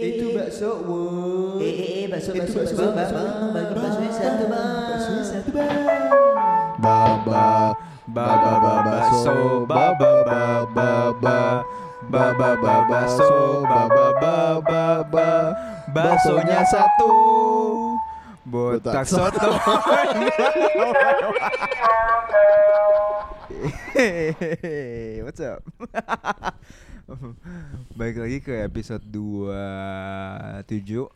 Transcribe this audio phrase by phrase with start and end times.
[0.00, 1.60] Itu bakso, woi.
[1.60, 3.20] Eh, eh, eh, bakso, bakso, bakso, bakso,
[3.52, 4.88] bagi bang, baksonya satu, bang.
[4.88, 5.76] Baksonya satu, bang.
[6.80, 7.76] Baba
[8.08, 11.60] Baba Baba So Baba Baba Baba
[12.08, 15.52] Baba Baba So Baba Baba Baba
[15.92, 17.12] Baksonya satu.
[18.48, 19.52] Botak soto
[25.22, 25.60] What's up?
[27.98, 31.06] Balik lagi ke episode 27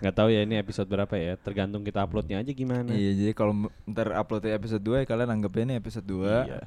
[0.00, 2.88] Nggak tahu ya ini episode berapa ya, tergantung kita uploadnya aja gimana.
[2.90, 6.60] Iya jadi kalau ntar uploadnya episode 2 ya kalian anggapnya ini episode 2 Iya.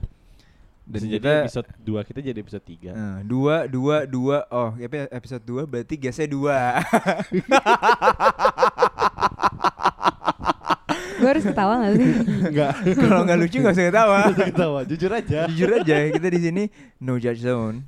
[0.83, 4.37] Dan Bisa jadi episode 2 kita jadi episode 3 Eh, dua, dua, dua.
[4.51, 6.83] Oh, epi- episode dua berarti gasnya dua.
[11.23, 12.11] Gue harus ketawa gak sih?
[12.51, 12.73] Enggak.
[12.99, 14.19] Kalau nggak lucu nggak usah ketawa.
[14.51, 15.39] ketawa, jujur aja.
[15.47, 16.63] Jujur aja, kita di sini
[16.99, 17.87] no judge zone.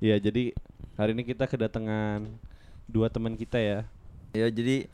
[0.00, 0.56] Iya, jadi
[0.96, 2.24] hari ini kita kedatangan
[2.88, 3.84] dua teman kita ya.
[4.32, 4.88] Ya jadi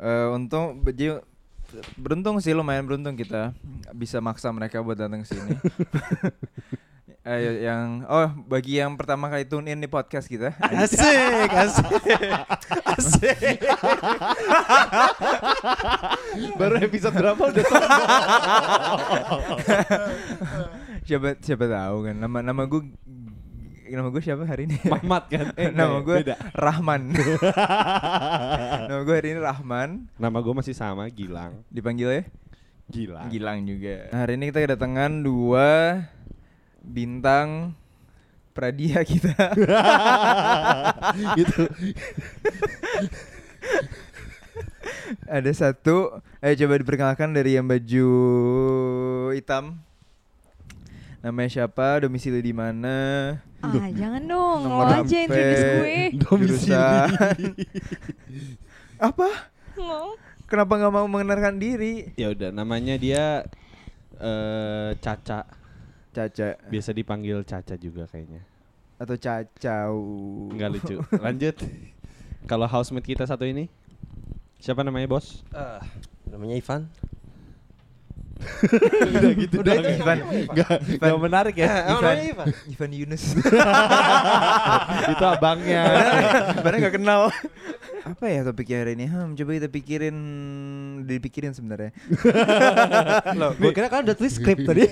[0.00, 1.24] eh untung jadi
[1.96, 3.56] beruntung sih lumayan beruntung kita
[3.96, 5.56] bisa maksa mereka buat datang ke sini.
[7.20, 11.90] Eh, yang oh bagi yang pertama kali tune in di podcast kita Asik, asik.
[12.86, 13.38] Asik.
[16.54, 17.64] Baru episode berapa udah
[21.02, 22.82] siapa siapa tahu kan nama nama gue
[23.90, 25.46] nama gue siapa hari ini Mamat kan?
[25.58, 26.36] Eh, nama gue beda.
[26.54, 27.10] Rahman
[28.86, 31.66] nama gue hari ini Rahman Nama gue masih sama, Gilang.
[31.66, 32.22] dipanggil ya
[32.86, 33.26] Gilang.
[33.30, 35.68] Gilang juga nah, hari ini kita kedatangan dua
[36.90, 37.72] bintang
[38.50, 39.34] pradia kita.
[41.38, 41.62] Gitu.
[45.26, 48.10] ada satu ayo coba diperkenalkan dari yang baju
[49.34, 49.78] hitam.
[51.20, 52.00] Namanya siapa?
[52.00, 53.36] Domisili di mana?
[53.60, 55.96] Ah jangan dong, lo Nomor aja HP, introduce gue.
[56.16, 57.08] Jurusan.
[58.96, 59.28] Apa?
[59.76, 60.16] Lo.
[60.48, 62.08] kenapa nggak mau mengenalkan diri?
[62.16, 63.44] Ya udah, namanya dia
[64.16, 65.59] eh Caca.
[66.10, 68.42] Caca Biasa dipanggil Caca juga kayaknya.
[69.00, 69.94] atau Cacau
[70.52, 70.96] Enggak lucu.
[71.24, 71.56] Lanjut.
[72.44, 73.72] Kalau housemate kita satu ini
[74.60, 75.40] siapa namanya, Bos?
[75.56, 75.80] Ah,
[76.28, 76.84] namanya Ivan.
[79.20, 79.54] udah gitu.
[79.60, 80.18] Udah itu Ivan.
[80.48, 81.92] Enggak enggak menarik ya.
[81.92, 82.16] Emang Ivan.
[82.24, 82.46] Ivan.
[82.72, 83.24] Ivan Yunus
[85.12, 85.82] Itu abangnya.
[86.60, 87.20] Padahal nggak kenal
[88.00, 90.16] apa ya topiknya hari ini hmm, coba kita pikirin
[91.04, 91.92] dipikirin sebenarnya
[93.40, 94.88] Loh, gua kira kan udah tulis skrip tadi.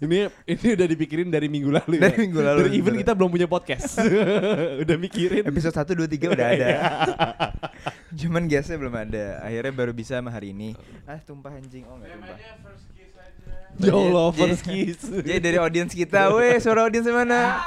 [0.00, 2.20] ini ini udah dipikirin dari minggu lalu Dari ya.
[2.20, 3.96] minggu lalu, Dari even kita belum punya podcast.
[4.84, 5.42] udah mikirin.
[5.42, 6.68] episode 1, 2, 3 udah ada
[8.12, 10.72] cuman guestnya belum ada akhirnya baru bisa sama hari ini
[11.04, 12.36] ah tumpah anjing oh nggak tumpah
[13.78, 14.98] Ya Allah, Jadi- first kiss.
[15.06, 17.62] Jadi dari audiens kita, weh suara audiensnya mana?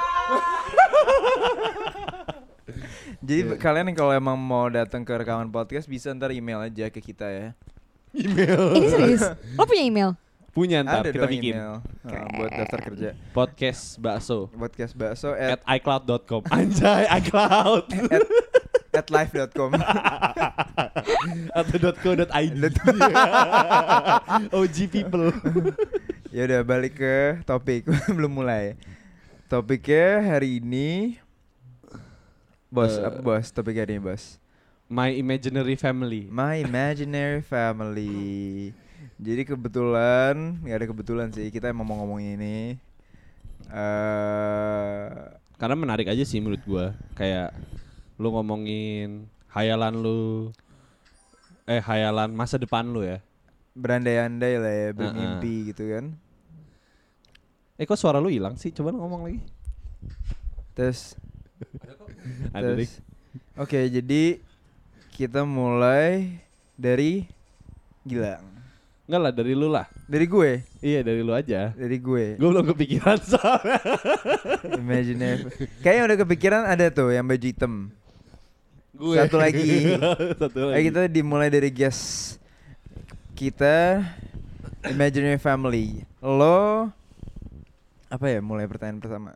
[3.22, 6.98] Jadi kalian yang kalau emang mau datang ke rekaman podcast bisa ntar email aja ke
[6.98, 7.48] kita ya.
[8.12, 9.22] Ini serius?
[9.54, 10.10] Lo punya email?
[10.52, 11.56] Punya ntar Ada kita bikin.
[11.56, 13.10] email uh, buat daftar kerja.
[13.32, 16.44] Podcast bakso Podcast bakso at at, icloud.com.
[16.52, 17.88] Anjay, iCloud.
[18.12, 18.22] at,
[18.92, 19.70] at live.com.
[21.62, 22.64] Atau .co.id.
[24.52, 25.32] OG people.
[26.36, 28.76] ya udah balik ke topik belum mulai.
[29.48, 31.16] Topiknya hari ini
[32.72, 33.04] Bos, Eh.
[33.04, 33.52] apa bos?
[33.52, 34.40] Topik hari ini bos.
[34.88, 36.24] My imaginary family.
[36.28, 38.72] My imaginary family.
[39.20, 42.56] Jadi kebetulan, nggak ada kebetulan sih kita emang mau ngomongin ini.
[43.72, 45.06] eh
[45.56, 46.96] Karena menarik aja sih menurut gua.
[47.14, 47.54] Kayak
[48.16, 50.50] lu ngomongin hayalan lu
[51.64, 53.20] eh hayalan masa depan lu ya.
[53.72, 56.12] berandai-andai lah ya, bermimpi gitu kan.
[57.80, 58.68] Eh kok suara lu hilang sih?
[58.68, 59.40] Coba ngomong lagi.
[60.76, 61.16] Terus,
[62.52, 62.72] Ada.
[63.56, 64.38] Oke, jadi
[65.12, 66.40] kita mulai
[66.74, 67.26] dari
[68.02, 68.42] Gilang.
[69.06, 69.86] Enggak lah dari lu lah.
[70.06, 71.74] Dari gue, Iya dari lu aja.
[71.74, 72.38] dari gue.
[72.38, 73.78] Gue belum kepikiran soalnya.
[74.74, 75.46] Imaginary.
[75.82, 77.90] Kayaknya udah kepikiran ada tuh yang baju hitam.
[78.94, 79.16] Gue.
[79.18, 79.94] Satu lagi.
[80.40, 80.86] Satu lagi.
[80.88, 82.38] kita dimulai dari guest
[83.34, 84.00] kita
[84.86, 86.06] imaginary family.
[86.22, 86.88] Lo
[88.06, 89.32] apa ya mulai pertanyaan pertama.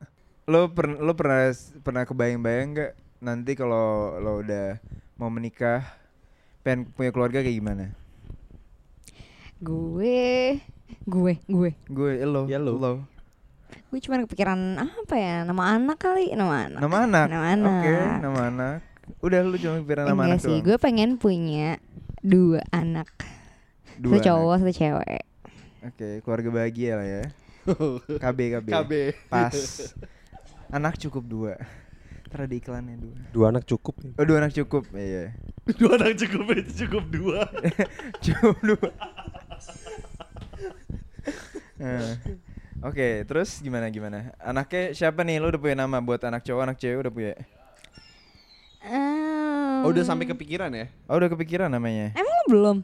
[0.46, 1.50] Lo per, lo pernah
[1.82, 4.78] pernah kebayang-bayang nggak nanti kalau lo udah
[5.18, 5.82] mau menikah
[6.62, 7.90] pengen punya keluarga kayak gimana?
[9.58, 10.62] Gue,
[11.02, 11.70] gue, gue.
[11.90, 13.02] Gue lo, Ya, lo.
[13.90, 15.42] Gue cuma kepikiran apa ya?
[15.42, 16.78] Nama anak kali, nama anak.
[16.78, 17.26] Nama anak.
[17.26, 17.82] Nama anak.
[17.82, 18.76] Oke, nama anak.
[19.26, 20.66] Udah lu cuma pikiran nama Enggak anak sih, doang.
[20.70, 21.68] gue pengen punya
[22.22, 23.10] dua anak.
[23.98, 24.26] Dua satu anak.
[24.30, 25.22] cowok, satu cewek.
[25.82, 27.22] Oke, keluarga bahagia lah ya.
[28.22, 28.66] KB KB.
[28.70, 28.92] KB.
[29.26, 29.50] Pas.
[30.72, 31.52] Anak cukup dua.
[32.26, 33.16] Pernah di iklannya dua.
[33.30, 33.94] Dua anak cukup.
[34.18, 35.30] Oh dua anak cukup, iya.
[35.80, 37.42] Dua anak cukup itu cukup dua.
[38.24, 38.90] cukup dua.
[41.82, 42.10] Eh,
[42.86, 44.30] Oke, terus gimana gimana?
[44.38, 45.42] Anaknya siapa nih?
[45.42, 47.34] Lu udah punya nama buat anak cowok, anak cewek udah punya?
[48.86, 50.86] Ehm, Oh udah sampai kepikiran ya?
[51.10, 52.14] Oh udah kepikiran namanya?
[52.14, 52.76] Emang lo belum?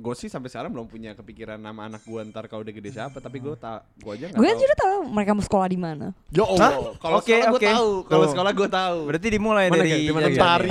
[0.00, 3.20] Gue sih sampai sekarang belum punya kepikiran nama anak gue ntar kalau udah gede siapa.
[3.20, 6.06] Tapi gue tak, gue aja nggak Gue juga tahu mereka mau sekolah di mana.
[6.28, 7.68] Ya Allah, kalau Oke, sekolah gue oke.
[7.68, 7.90] tahu.
[8.02, 8.32] Kalau Tuh.
[8.32, 8.98] sekolah gue tahu.
[9.06, 10.00] Berarti dimulai Mana, dari Gak?
[10.00, 10.14] Gak?
[10.24, 10.68] Mentari.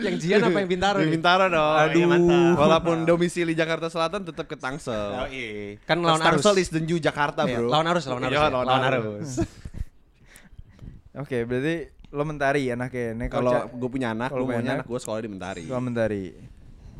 [0.00, 0.96] Yang Jian apa yang Bintaro?
[0.96, 1.12] Di nih?
[1.12, 1.74] Bintaro dong.
[1.76, 1.92] Aduh.
[1.94, 2.54] Iya, mantap.
[2.56, 5.10] Walaupun domisili Jakarta Selatan tetap ke Tangsel.
[5.14, 5.76] Oh, iya.
[5.84, 6.40] Kan lawan arus.
[6.40, 7.68] Tangsel is the new Jakarta, Iya, bro.
[7.68, 8.40] lawan arus, lawan arus.
[8.40, 9.30] Lawan arus.
[11.22, 11.74] Oke, berarti
[12.10, 13.14] lo mentari anaknya.
[13.14, 15.62] Nih Kalau gue punya anak, kalau gue punya anak, gue sekolah di Mentari.
[15.66, 16.24] kalau mentari.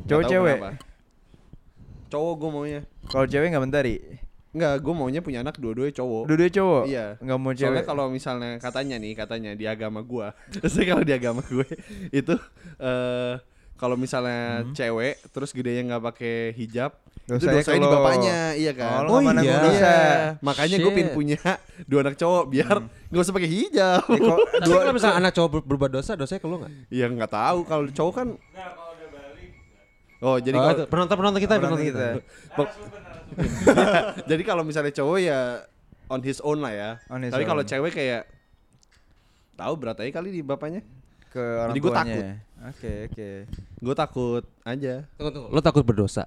[0.05, 0.57] Cowok cewek.
[2.07, 2.81] Cowok gue maunya.
[3.05, 3.95] Kalau cewek nggak mentari.
[4.55, 6.23] Enggak, gue maunya punya anak dua-duanya cowok.
[6.25, 6.83] Dua-dua cowok.
[6.87, 7.05] Iya.
[7.19, 7.83] Nggak mau Soalnya cewek.
[7.83, 10.31] kalau misalnya katanya nih, katanya di agama gua.
[10.55, 11.67] Maksudnya kalau di agama gue
[12.09, 12.33] itu
[12.77, 13.35] eh
[13.75, 16.95] kalau misalnya cewek terus gedenya nggak pakai hijab,
[17.27, 19.03] itu Dosanya dosanya di kalau- bapaknya, iya kan?
[19.03, 19.59] Oh, nanggung iya.
[19.59, 19.95] dosa.
[20.39, 21.35] Makanya gue pin punya
[21.91, 22.75] dua anak cowok biar
[23.11, 24.03] nggak usah pakai hijab.
[24.07, 26.71] Ya, kalau misalnya anak cowok ber- berbuat dosa, dosanya ke lu nggak?
[26.87, 28.27] Ya nggak tahu kalau cowok kan.
[30.17, 32.07] Oh jadi Oh, kalau penonton penonton kita, Penonton penonton kita.
[32.15, 32.63] kita.
[34.29, 35.39] jadi kalau misalnya cowok ya
[36.07, 36.89] on his own lah ya.
[37.07, 38.23] On his Tapi kalau cewek kayak
[39.53, 40.81] tahu berat aja kali di bapaknya.
[41.27, 42.03] ke orang Jadi gua tuanya.
[42.07, 42.25] takut.
[42.65, 43.29] Oke, oke.
[43.77, 44.93] Gue takut aja.
[45.13, 45.49] Tunggu, tunggu.
[45.49, 46.23] Lo takut berdosa?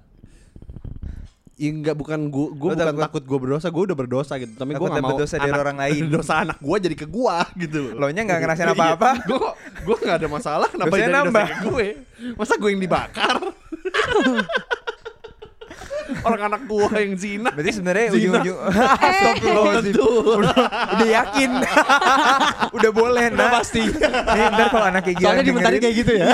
[1.55, 4.53] Ya enggak bukan gua gua Lu bukan takut- takut gua berdosa, gua udah berdosa gitu.
[4.53, 6.01] Tapi Takut gua enggak mau dapet dosa dari orang lain.
[6.15, 7.81] dosa anak gua jadi ke gua gitu.
[7.91, 9.09] Lo nya nggak ngerasain apa-apa.
[9.27, 9.49] Gua
[9.83, 11.43] gua enggak ada masalah kenapa jadi dosa nambah.
[11.43, 11.87] ke gue.
[12.37, 13.35] Masa gue yang dibakar?
[16.19, 17.49] Orang anak gua yang zina.
[17.53, 18.57] Berarti sebenarnya ujung-ujung
[19.05, 19.93] Astagfirullahaladzim.
[19.93, 20.55] udah,
[20.97, 21.51] udah yakin.
[22.77, 23.53] udah boleh, nah.
[23.53, 23.85] pasti.
[23.85, 26.27] Nih, ntar kalau anaknya Gilang Soalnya di Mentari kayak gitu ya.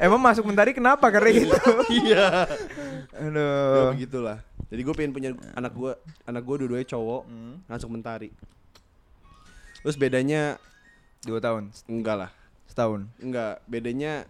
[0.00, 1.12] Emang masuk mentari kenapa?
[1.12, 1.56] Karena gitu.
[1.92, 2.48] Iya.
[3.12, 3.92] Ya Aduh.
[3.92, 4.40] begitulah.
[4.72, 5.92] Jadi gue pengen punya anak gua,
[6.24, 7.60] anak gua dua-duanya cowok, Hmm.
[7.68, 8.32] masuk mentari.
[9.84, 10.56] Terus bedanya
[11.20, 12.30] Dua tahun, enggak lah.
[12.64, 13.04] setahun.
[13.20, 14.24] Enggak, bedanya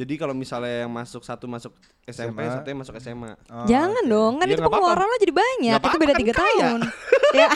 [0.00, 1.76] jadi kalau misalnya yang masuk satu masuk
[2.08, 2.54] SMP, SMA.
[2.56, 3.36] satunya masuk SMA.
[3.52, 5.76] Oh, Jangan dong, kan Ya, itu pengeluaran lo jadi banyak.
[5.76, 6.48] Nggak Itu beda kan tiga kaya.
[6.48, 6.80] tahun.
[7.40, 7.48] ya.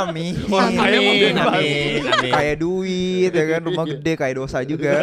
[0.00, 0.32] Amin.
[0.48, 1.44] Orang kaya mah bebas.
[1.52, 2.00] amin.
[2.32, 4.92] Kayak duit ya kan rumah gede kayak dosa juga.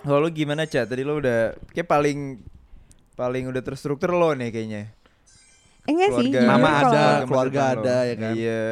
[0.00, 0.88] Kalau lu gimana Ca?
[0.88, 2.40] Tadi lu udah kayak paling
[3.12, 4.82] paling udah terstruktur lo nih kayaknya.
[5.84, 7.80] Enggak sih, Mama ada, keluarga lo.
[7.80, 8.32] ada, ya kan?
[8.32, 8.64] Iya.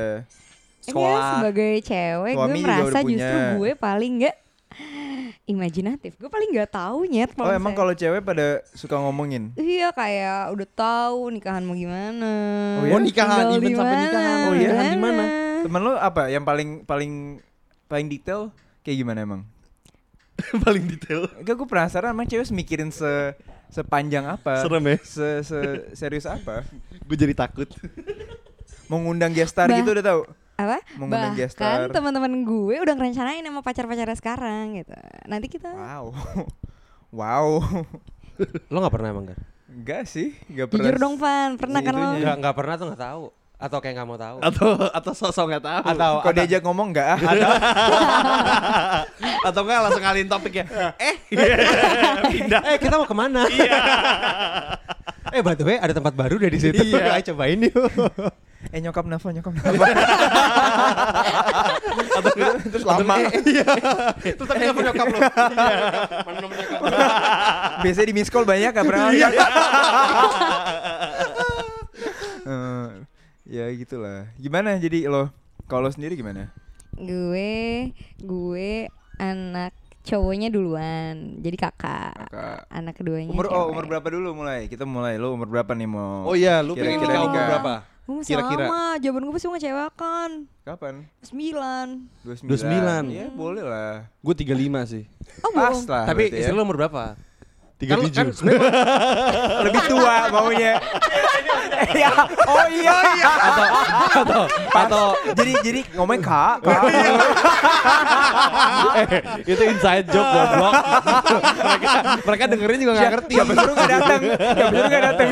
[0.86, 1.30] Enggak, Sekolah.
[1.42, 4.36] sebagai cewek Suami gue merasa justru gue paling enggak
[5.46, 6.18] imajinatif.
[6.18, 7.30] Gue paling nggak tahu nyet.
[7.38, 9.54] Oh emang kalau cewek pada suka ngomongin?
[9.54, 12.32] Iya kayak udah tahu nikahan mau gimana.
[12.82, 12.92] Oh iya?
[12.92, 14.36] Oh, nikahan, tinggal even di sampai mana, nikahan.
[14.42, 14.70] Oh iya?
[14.74, 15.24] di Di mana?
[15.62, 17.12] Temen lo apa yang paling paling
[17.86, 18.50] paling detail
[18.82, 19.42] kayak gimana emang?
[20.68, 21.32] Paling detail.
[21.40, 23.32] Enggak gue penasaran emang cewek mikirin se
[23.72, 24.60] sepanjang apa?
[24.60, 24.96] Serem ya?
[25.00, 25.58] Se, se
[25.96, 26.60] serius apa?
[27.08, 27.64] Gue jadi takut.
[28.86, 30.22] Mau ngundang gestar Bah- gitu udah tahu?
[30.56, 30.80] Apa?
[30.96, 31.36] Mengundang.
[31.36, 34.96] Bahkan teman-teman gue udah ngerencanain sama pacar-pacarnya sekarang gitu.
[35.28, 36.04] Nanti kita Wow.
[37.20, 37.48] wow.
[38.72, 39.38] Lo gak pernah emang kan?
[39.68, 40.88] Enggak sih, enggak pernah.
[40.88, 42.16] jujur dong Van, pernah kan lo?
[42.16, 43.24] Enggak, enggak pernah tuh gak tahu.
[43.56, 44.36] Atau kayak gak mau tahu.
[44.40, 45.82] Atau atau sosok nggak tahu.
[45.92, 47.20] Atau Kalau diajak ngomong enggak ah.
[49.44, 50.64] atau enggak langsung ngalihin topik ya.
[50.96, 51.16] Eh,
[52.32, 52.60] pindah.
[52.72, 53.44] eh kita mau ke mana?
[55.32, 56.80] eh by the way ada tempat baru deh di situ.
[56.80, 57.16] Iya.
[57.20, 57.76] Ayo cobain yuk.
[58.74, 59.94] Eh nyokap nelfon, nyokap nelfon.
[62.66, 63.14] Terus lama.
[64.20, 65.18] Terus tapi nggak nyokap lo.
[67.84, 69.28] Biasanya di miss call banyak gak pernah Iya.
[72.46, 72.88] Eh,
[73.50, 74.30] ya gitulah.
[74.38, 75.34] Gimana jadi lo?
[75.66, 76.54] Kalau lo sendiri gimana?
[76.94, 77.90] Gue,
[78.22, 78.86] gue
[79.18, 79.74] anak
[80.06, 82.30] cowoknya duluan, jadi kakak.
[82.30, 82.58] Kakak.
[82.70, 83.34] Anak keduanya.
[83.34, 84.70] Umur oh umur berapa dulu mulai?
[84.70, 85.18] Kita mulai.
[85.18, 86.30] Lo umur berapa nih mau?
[86.30, 87.74] Oh iya, lu pengen Kira-kira nikah umur berapa?
[88.06, 88.64] Gue masih Kira-kira.
[88.70, 90.30] lama, jawaban gue pasti ngecewakan.
[90.62, 90.94] Kapan?
[91.26, 91.86] Sembilan.
[92.22, 93.10] 29.
[93.10, 93.10] 29.
[93.10, 93.94] Iya, boleh lah.
[94.22, 95.04] Gue 35 sih.
[95.42, 95.84] Oh Pas bohong.
[95.90, 96.04] lah.
[96.06, 96.38] Tapi ya.
[96.38, 97.18] istri lo umur berapa?
[97.76, 97.90] 37.
[97.90, 98.72] Kan, kan sebenarnya
[99.68, 100.72] lebih tua maunya.
[101.96, 102.10] Iya.
[102.48, 103.30] oh iya iya.
[103.36, 103.66] atau
[104.16, 104.42] atau
[104.72, 105.04] atau
[105.36, 106.80] jadi jadi ngomongin kak, kak.
[108.96, 109.06] Eh,
[109.44, 110.72] itu inside joke goblok.
[111.60, 111.88] mereka
[112.24, 113.34] mereka dengerin juga nggak ngerti.
[113.36, 114.20] Siapa suruh nggak datang?
[114.36, 115.28] Siapa suruh nggak datang?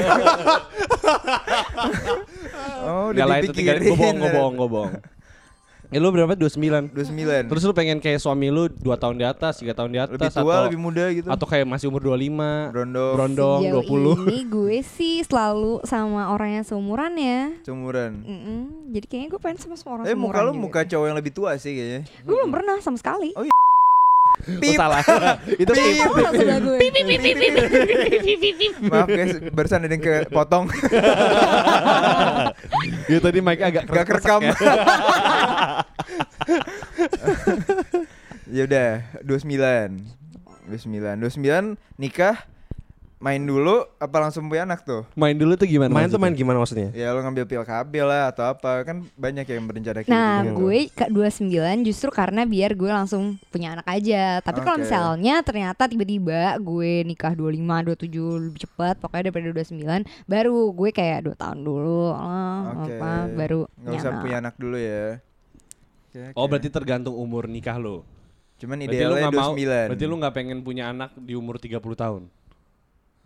[2.89, 3.81] oh, udah lah itu dipikirin.
[3.83, 4.93] gue bohong, gue bohong, gue bohong.
[5.95, 6.35] Eh lu berapa?
[6.35, 6.91] 29.
[6.91, 7.55] 29.
[7.55, 10.43] Terus lu pengen kayak suami lu 2 tahun di atas, 3 tahun di atas lebih
[10.43, 11.31] tua, atau lebih muda gitu.
[11.31, 12.75] atau kayak masih umur 25.
[12.75, 13.15] Brondong.
[13.15, 14.27] Brondong Sejauh 20.
[14.27, 17.55] ini gue sih selalu sama orang yang seumuran ya.
[17.63, 18.27] Seumuran.
[18.27, 18.91] Mm-mm.
[18.91, 21.31] Jadi kayaknya gue pengen sama semua orang Eh seumuran muka lu muka cowok yang lebih
[21.31, 22.01] tua sih kayaknya.
[22.27, 23.31] Gue belum pernah sama sekali.
[23.39, 23.47] Oh,
[24.45, 25.03] Oh, salah.
[25.63, 26.05] Itu Pip.
[26.05, 26.79] Oh, sebelah gue.
[28.85, 30.65] Maaf guys, barusan ada yang kepotong.
[33.05, 34.41] Ya tadi mic agak Gak kerekam.
[38.49, 39.45] ya udah, 29.
[40.73, 41.21] 29.
[41.21, 42.49] 29 nikah
[43.25, 45.09] main dulu apa langsung punya anak tuh?
[45.17, 45.89] Main dulu tuh gimana?
[45.89, 46.93] Main tuh main gimana maksudnya?
[46.93, 50.61] Ya lo ngambil pil KB lah atau apa kan banyak yang berencana kayak Nah, gitu.
[50.61, 51.49] gue ke 29
[51.83, 54.45] justru karena biar gue langsung punya anak aja.
[54.45, 54.85] Tapi kalau Oke.
[54.85, 59.73] misalnya ternyata tiba-tiba gue nikah 25, 27 lebih cepat, pokoknya daripada 29,
[60.25, 62.93] baru gue kayak 2 tahun dulu lah, Oke.
[62.93, 64.21] apa baru nggak usah anak.
[64.21, 65.05] punya anak dulu ya.
[66.07, 66.49] Oke, Oh oke.
[66.53, 68.05] berarti tergantung umur nikah lo.
[68.55, 69.53] cuman Berarti lu idealnya nggak mau.
[69.57, 69.89] 29.
[69.91, 72.23] Berarti lu nggak pengen punya anak di umur 30 tahun.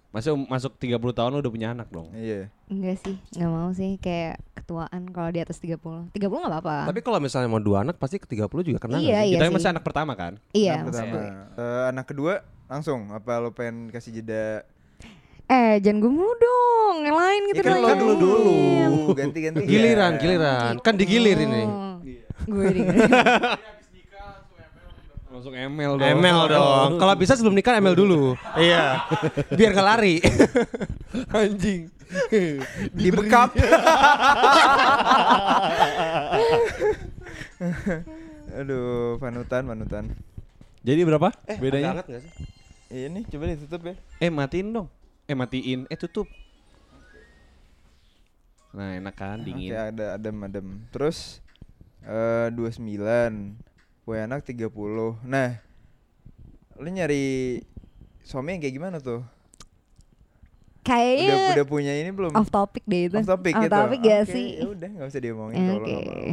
[0.09, 2.09] Masih masuk 30 tahun lu udah punya anak dong.
[2.12, 2.49] Iya.
[2.67, 5.77] Enggak sih, nggak mau sih kayak ketuaan kalau di atas 30.
[5.77, 6.88] 30 nggak apa-apa.
[6.88, 8.97] Tapi kalau misalnya mau dua anak pasti ke 30 juga kena.
[8.99, 9.55] iya, iya Kita sih.
[9.55, 10.41] masih anak pertama kan?
[10.50, 11.12] Iya, anak pertama.
[11.12, 11.25] gue.
[11.57, 12.33] Eh, anak kedua
[12.67, 14.65] langsung apa lo pengen kasih jeda?
[15.45, 16.97] Eh, jangan gue mulu dong.
[17.05, 18.57] Yang lain gitu Ya kan lo dulu dulu.
[19.12, 19.65] Ganti-ganti.
[19.65, 20.21] Giliran, ya.
[20.21, 20.73] giliran.
[20.81, 21.62] Kan digilir ini.
[22.45, 22.81] Gue di
[25.38, 26.18] Langsung ML dong.
[26.18, 26.99] ML dong.
[26.99, 28.35] Kalau bisa sebelum nikah ML dulu.
[28.59, 29.07] iya.
[29.54, 30.18] Biar gak lari.
[31.30, 31.87] Anjing.
[32.90, 33.54] Dibekap.
[38.59, 40.11] Aduh, panutan, panutan.
[40.83, 41.30] Jadi berapa?
[41.47, 42.02] Eh, bedanya?
[42.02, 42.35] agak gak sih?
[42.90, 43.95] Ini coba ditutup ya.
[44.18, 44.90] Eh matiin dong.
[45.30, 45.87] Eh matiin.
[45.87, 46.26] Eh tutup.
[48.75, 49.71] Nah enak kan dingin.
[49.71, 50.83] Oke, ada adem adem.
[50.90, 51.38] Terus
[52.02, 53.68] eh 29.
[54.09, 54.73] Punya anak 30.
[55.21, 55.61] Nah,
[56.81, 57.61] lu nyari
[58.25, 59.21] suami yang kayak gimana tuh?
[60.81, 62.33] Kayaknya Udah udah punya ini belum?
[62.33, 63.21] off topic deh itu.
[63.21, 63.77] Off topic off gitu.
[63.77, 64.47] topic gak Oke, sih?
[64.57, 65.69] Ya udah, enggak usah diomongin Oke.
[65.69, 66.25] kalau lo nggak mau.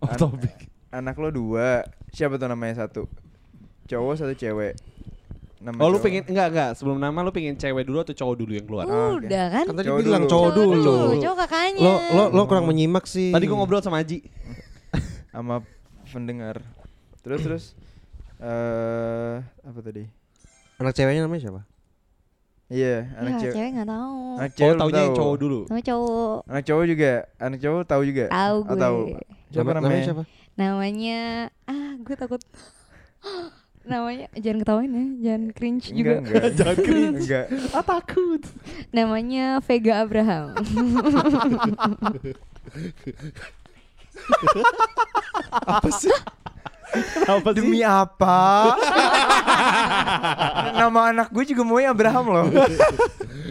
[0.08, 0.56] Off topic.
[0.88, 1.84] Anak lo dua.
[2.08, 3.04] Siapa tuh namanya satu?
[3.84, 4.72] Cowok satu cewek.
[5.60, 6.00] Nama Oh lu cowok.
[6.00, 8.84] pengen enggak enggak sebelum nama lu pengen cewek dulu atau cowok dulu yang keluar?
[8.88, 9.20] Oh.
[9.20, 9.64] Udah kan?
[9.68, 10.32] Kan tadi Cowok bilang dulu.
[10.32, 10.92] cowok dulu.
[11.20, 11.80] Cowok kakaknya.
[11.84, 13.28] Lo lo lo kurang menyimak sih.
[13.28, 14.24] Tadi gua ngobrol sama Aji.
[15.28, 15.60] sama
[16.08, 16.56] pendengar.
[17.20, 17.64] Terus terus
[18.40, 20.04] eh apa tadi?
[20.76, 21.62] Anak ceweknya namanya siapa?
[22.68, 23.54] Iya, anak ya, cewek.
[23.56, 24.16] cewek nggak tahu.
[24.36, 25.16] Anak Oh cewek yang tahu.
[25.16, 25.60] cowok dulu.
[25.64, 26.36] Sama cowok.
[26.44, 27.12] Anak cowok juga.
[27.38, 28.24] Anak cowok tahu juga.
[28.28, 28.76] Tahu Oh, gue.
[28.78, 28.98] tahu.
[29.48, 30.04] Siapa Nama- namanya?
[30.04, 30.22] siapa?
[30.54, 31.20] Namanya
[31.64, 32.42] ah gue takut.
[33.88, 36.12] Namanya jangan ketawain ya, jangan cringe Enggak, juga.
[36.20, 36.44] enggak.
[36.60, 37.18] Jangan cringe.
[37.24, 37.46] Enggak.
[37.72, 38.42] Ah takut.
[38.92, 40.46] Namanya Vega Abraham.
[45.68, 46.12] Apa sih?
[46.88, 47.60] Kenapa sih?
[47.60, 48.72] Demi apa?
[50.78, 52.46] Nama anak gue juga maunya Abraham loh.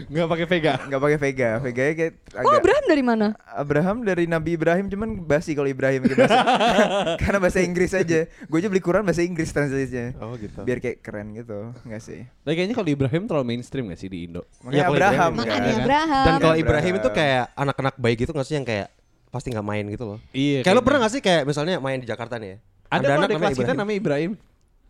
[0.07, 0.73] Enggak pakai Vega.
[0.87, 1.49] Enggak pakai Vega.
[1.61, 3.27] Vega kayak oh agak Abraham dari mana?
[3.45, 6.39] Abraham dari Nabi Ibrahim cuman basi kalau Ibrahim kayak bahasa.
[7.21, 8.25] Karena bahasa Inggris aja.
[8.25, 10.17] Gue aja beli Quran bahasa Inggris translate-nya.
[10.17, 10.63] Oh gitu.
[10.63, 11.75] Biar kayak keren gitu.
[11.85, 12.25] Enggak sih?
[12.41, 14.41] Tapi kayaknya kalau Ibrahim terlalu mainstream gak sih di Indo?
[14.63, 15.37] Makanya kalau Abraham Ibrahim.
[15.37, 15.45] kan.
[15.45, 15.83] Makanya kan?
[15.83, 16.25] Abraham.
[16.25, 16.55] Dan kalau.
[16.57, 18.87] Ibrahim itu kayak anak-anak baik gitu nggak sih yang kayak
[19.27, 20.19] pasti nggak main gitu loh.
[20.31, 20.63] Iya.
[20.63, 22.57] Kayak lo pernah nggak sih kayak misalnya main di Jakarta nih ya?
[22.87, 24.31] Ada, anak anak kelas kita namanya Ibrahim.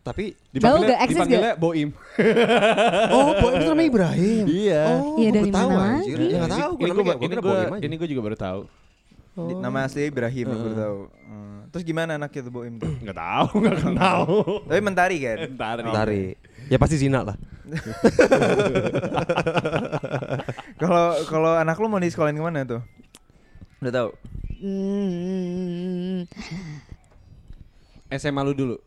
[0.01, 1.03] Tapi Dipanggilnya, gak?
[1.03, 1.89] Eksis dipanggilnya Boim.
[3.17, 4.44] oh, boy itu namanya Ibrahim.
[4.48, 4.84] Iya.
[4.88, 6.15] Oh, Iya, dari tahu mana anjir.
[6.15, 6.32] lagi?
[6.32, 8.62] Ya enggak tahu, ini namanya gue ini gue Boim ini gue juga baru tahu.
[9.38, 11.00] Di- Nama asli Ibrahim aku baru tahu.
[11.27, 11.60] Hmm.
[11.67, 12.88] Terus gimana anaknya tuh Boim tuh?
[13.03, 14.20] Enggak tahu, enggak kenal.
[14.63, 15.38] Tapi mentari kan?
[15.44, 15.75] Entar.
[15.84, 16.24] Tari.
[16.72, 17.36] Ya pasti zina lah.
[20.77, 22.82] Kalau kalau anak lu mau di sekolahin ke mana tuh?
[23.77, 24.10] Udah tahu.
[24.57, 26.25] Hmm.
[28.10, 28.77] SMA lu dulu.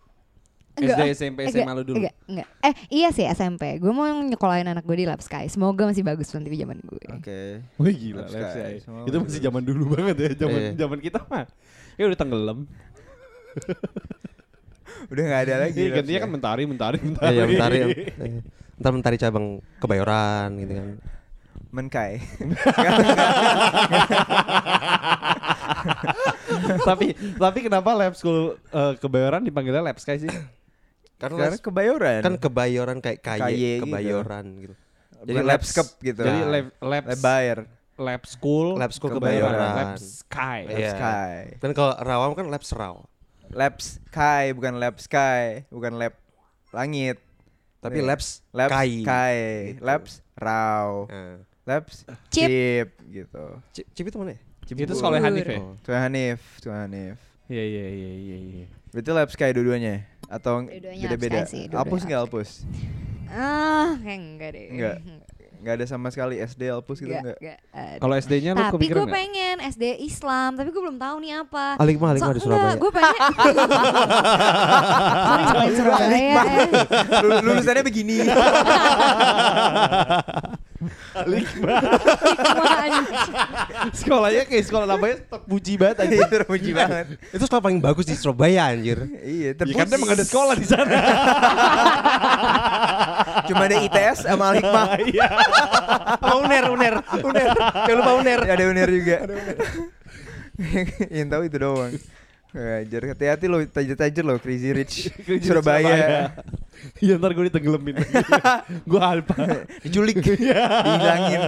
[0.75, 1.29] Enggak, SD.
[1.29, 1.97] SMP, Enggak, SMA lu dulu.
[2.01, 2.49] Enggak, enggak.
[2.63, 3.77] Eh, iya sih SMP.
[3.77, 5.45] Gue mau nyekolahin anak gue di Lab Sky.
[5.47, 7.05] Semoga masih bagus nanti di zaman gue.
[7.13, 7.41] Oke.
[7.77, 8.51] Wih gila, Lab Lab Sky.
[8.51, 8.75] Sky.
[8.81, 10.71] Semua Itu masih zaman dulu banget ya, zaman Iya.
[10.79, 11.45] zaman kita mah.
[11.95, 12.59] Ya udah tenggelam.
[15.11, 15.81] Udah nggak ada lagi.
[15.81, 16.25] Iya, Lab gantinya Sky.
[16.25, 17.37] kan mentari, mentari, Iya, mentari.
[17.37, 17.79] ya, mentari.
[18.81, 20.89] Entar mentari cabang kebayoran gitu kan.
[21.71, 22.19] Menkai.
[26.83, 30.31] tapi tapi kenapa lab school eh, kebayoran dipanggilnya lab sky sih?
[31.15, 32.21] Karena Karena kebayoran.
[32.23, 33.85] kan kebayoran kayak Kaye kaye, gitu.
[33.87, 34.75] kebayoran gitu.
[35.21, 35.63] Jadi Jadi lab
[36.01, 36.23] gitu.
[36.23, 37.59] Jadi lab lab Lebayar.
[38.01, 39.53] lab school Lab school Kebayoran.
[39.53, 39.77] kebayoran.
[39.77, 40.59] lab sky.
[40.65, 40.91] Lab Iya.
[40.91, 41.33] Sky.
[41.61, 43.05] Dan kalau rawam kan lab serau.
[43.51, 46.15] Lab Sky bukan Lab Sky, bukan lab
[46.71, 47.19] langit.
[47.79, 48.07] Tapi Iya.
[48.09, 48.93] labs Labs kai.
[49.01, 49.35] Sky,
[49.75, 49.83] Gitu.
[49.83, 51.37] Labs Raw, Nah.
[51.71, 52.03] Labs
[52.35, 52.49] Chip.
[52.51, 53.45] Chip gitu.
[53.71, 54.41] Cip, Cip itu mana ya?
[54.67, 55.59] Itu sekolah Hanif ya?
[55.63, 55.79] Oh.
[55.87, 57.19] Tuhan Hanif, Tuhan Hanif.
[57.47, 58.67] Iya iya iya iya iya.
[58.91, 61.47] Berarti lab sky dua-duanya atau beda-beda?
[61.71, 62.51] Alpus nggak alpus?
[63.31, 64.67] Ah, kayak enggak deh.
[64.71, 64.97] Enggak.
[65.61, 67.59] Nggak ada sama sekali SD alpus gitu Enggak, enggak?
[67.69, 67.99] enggak.
[68.01, 71.77] Kalau SD-nya lu Tapi kepikiran gue pengen SD Islam, tapi gue belum tahu nih apa.
[71.77, 72.81] Alikma, Alikma di Surabaya.
[72.81, 73.21] Gue pengen.
[75.53, 76.43] Sorry Surabaya.
[77.29, 78.25] Lul- Lulusannya begini.
[83.93, 86.15] Sekolahnya kayak sekolah namanya stok puji banget aja.
[86.27, 87.07] Itu puji banget.
[87.31, 88.99] Itu sekolah paling bagus di Surabaya anjir.
[89.21, 89.97] Iya, Ya kan terpuji.
[89.97, 90.93] emang ada sekolah di sana.
[93.47, 94.87] Cuma ada ITS sama Al-Hikmah.
[95.11, 95.27] Iya.
[96.37, 97.49] Uner, uner, uner.
[97.57, 98.39] Jangan lupa uner.
[98.45, 99.17] ada uner juga.
[101.17, 101.93] Yang tahu itu doang.
[102.51, 104.95] Wajar, hati-hati lo, tajir-tajir lo, Crazy Rich
[105.47, 106.31] Surabaya.
[106.97, 107.93] Iya ntar gue ditenggelamin.
[108.91, 109.37] gue alpa.
[109.85, 111.41] Diculik, dihilangin.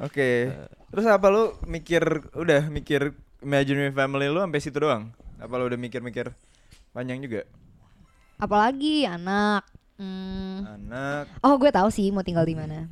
[0.00, 0.50] Oke,
[0.90, 2.02] terus apa lu mikir,
[2.32, 5.14] udah mikir imaginary family lu sampai situ doang?
[5.38, 6.34] Apa lu udah mikir-mikir
[6.90, 7.46] panjang juga?
[8.34, 9.62] Apalagi anak.
[9.94, 10.64] Hmm.
[10.66, 12.88] Anak, Oh, gue tahu sih mau tinggal di mana.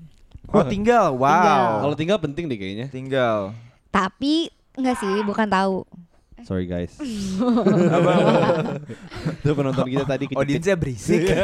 [0.48, 2.86] oh tinggal, wow, Kalau tinggal penting deh kayaknya.
[2.88, 3.56] tinggal.
[3.88, 5.82] Tapi enggak sih, bukan tahu.
[6.46, 6.94] Sorry guys.
[9.42, 10.38] Tuh penonton kita tadi kejepit.
[10.38, 11.26] Audiensnya berisik.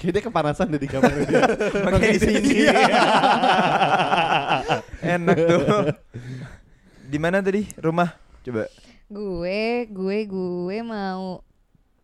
[0.00, 1.44] Kayaknya kepanasan deh di kamar dia.
[1.84, 2.64] Makanya di sini.
[5.04, 5.92] Enak tuh.
[7.04, 7.68] Di mana tadi?
[7.76, 8.16] Rumah?
[8.40, 8.64] Coba.
[9.12, 11.44] Gue, gue, gue mau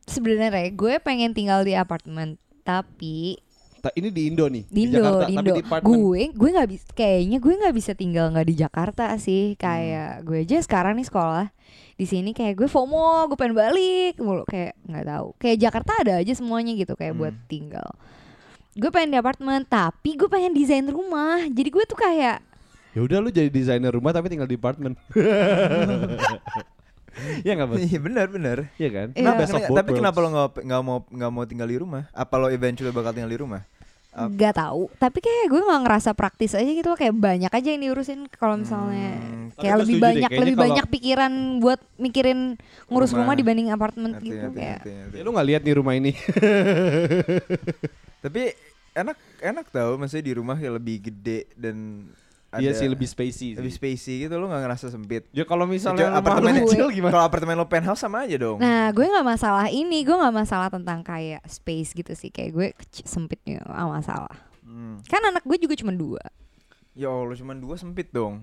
[0.05, 3.50] sebenarnya gue pengen tinggal di apartemen, tapi Ta-
[3.91, 4.65] Ini di Indo nih.
[4.67, 5.51] di Indo, Jakarta, di tapi Indo.
[5.51, 5.97] di apartemen.
[5.97, 9.57] gue, gue nggak bisa, kayaknya gue nggak bisa tinggal nggak di Jakarta sih.
[9.57, 11.47] Kayak gue aja sekarang nih sekolah
[11.95, 15.27] di sini kayak gue FOMO, gue pengen balik mulu kayak nggak tahu.
[15.37, 17.47] Kayak Jakarta ada aja semuanya gitu kayak buat Hmm.
[17.47, 17.89] tinggal.
[18.73, 21.41] Gue pengen di apartemen, tapi gue pengen desain rumah.
[21.43, 22.45] Jadi gue tuh kayak
[22.91, 24.99] Ya udah lu jadi desainer rumah tapi tinggal di apartemen.
[27.45, 27.77] Iya nggak bos?
[27.79, 28.57] Iya benar benar.
[28.75, 29.07] Iya kan?
[29.11, 29.17] Iya.
[29.17, 31.77] Nah, Kenapa- best of both tapi kenapa lo nggak nggak mau nggak mau tinggal di
[31.77, 32.03] rumah?
[32.11, 33.61] Apa lo eventually bakal tinggal di rumah?
[34.11, 34.89] Ap- nggak tahu.
[34.97, 36.89] Tapi kayak gue nggak ngerasa praktis aja gitu.
[36.93, 40.85] Kayak banyak aja yang diurusin kalau misalnya Hmm, kayak lebih deh, banyak kayaknya lebih banyak
[40.91, 42.39] pikiran buat mikirin
[42.87, 43.19] ngurus Rumah.
[43.23, 44.79] rumah, dibanding apartemen gitu ngerti, kayak.
[44.83, 45.15] ngerti, ngerti.
[45.15, 46.11] Ya lu nggak lihat nih rumah ini.
[48.21, 48.41] Tapi
[48.93, 52.07] enak enak tau maksudnya di rumah ya lebih gede dan
[52.59, 53.55] Iya sih lebih spacey.
[53.55, 53.79] lebih sih.
[53.79, 55.31] spacey gitu lo nggak ngerasa sempit.
[55.31, 57.13] Ya kalau misalnya Kecuali lu apartemen kecil gue- gimana?
[57.15, 58.59] Kalau apartemen lo penthouse sama aja dong.
[58.59, 62.35] Nah, gue nggak masalah ini, gue nggak masalah tentang kayak space gitu sih.
[62.35, 64.35] Kayak gue kecil, sempitnya nggak masalah.
[64.67, 64.99] Hmm.
[65.07, 66.23] Kan anak gue juga cuma dua.
[66.91, 68.43] Ya Allah cuma dua sempit dong.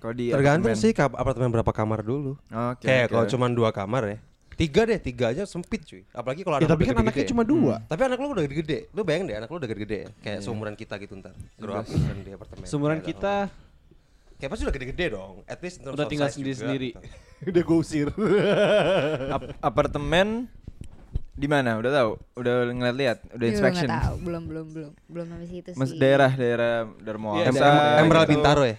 [0.00, 0.80] Kalau di Tergantung apartemen.
[0.80, 2.34] sih apartemen berapa kamar dulu.
[2.48, 2.82] Oke.
[2.82, 3.12] Kayak oke.
[3.14, 4.18] kalau cuma dua kamar ya.
[4.58, 6.02] Tiga deh, tiga aja sempit cuy.
[6.10, 7.74] Apalagi kalau Ya anak tapi kan udah anaknya cuma dua.
[7.80, 8.78] Tapi anak lu udah gede-gede.
[8.90, 10.08] Lu bayangin deh anak lu udah gede-gede ya.
[10.18, 10.44] Kayak Iya.
[10.44, 11.30] seumuran kita gitu ntar.
[11.54, 12.66] Grow up di apartemen.
[12.66, 13.34] Seumuran kita
[14.34, 15.34] Kayak pasti udah gede-gede dong.
[15.46, 16.94] At least udah tinggal sendiri-sendiri.
[17.50, 18.06] Udah gue usir.
[19.28, 20.46] Ap- apartemen
[21.32, 21.74] di mana?
[21.74, 22.10] Udah tahu?
[22.36, 23.18] Udah ngeliat-liat?
[23.30, 23.86] Udah inspection?
[23.86, 25.98] nggak tahu, belum belum belum belum sampai situ Mas sih.
[25.98, 27.98] daerah daerah Darmo Alsa, daerah- gitu.
[28.00, 28.76] Emerald Bintaro ya.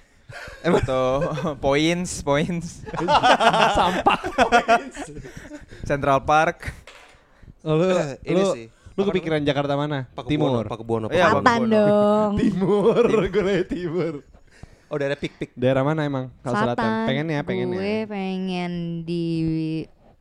[0.62, 1.06] Atau
[1.64, 2.86] points points
[3.78, 4.20] Sampah.
[5.90, 6.72] Central Park
[7.60, 8.66] Oh, lu, Eh, ini lu, sih.
[8.96, 10.08] lu kepikiran Jakarta mana?
[10.16, 10.64] Pakubuono, Timur.
[10.64, 11.06] Iya, Pakubuono.
[11.12, 11.68] Selatan Pakubuono.
[11.68, 12.32] dong.
[12.40, 14.14] Timur, gue dari timur.
[14.88, 15.52] Oh, daerah pik-pik.
[15.54, 16.32] Daerah mana emang?
[16.40, 16.92] Kalau selatan.
[17.04, 17.76] Pengennya, pengennya.
[17.76, 19.26] Gue pengen di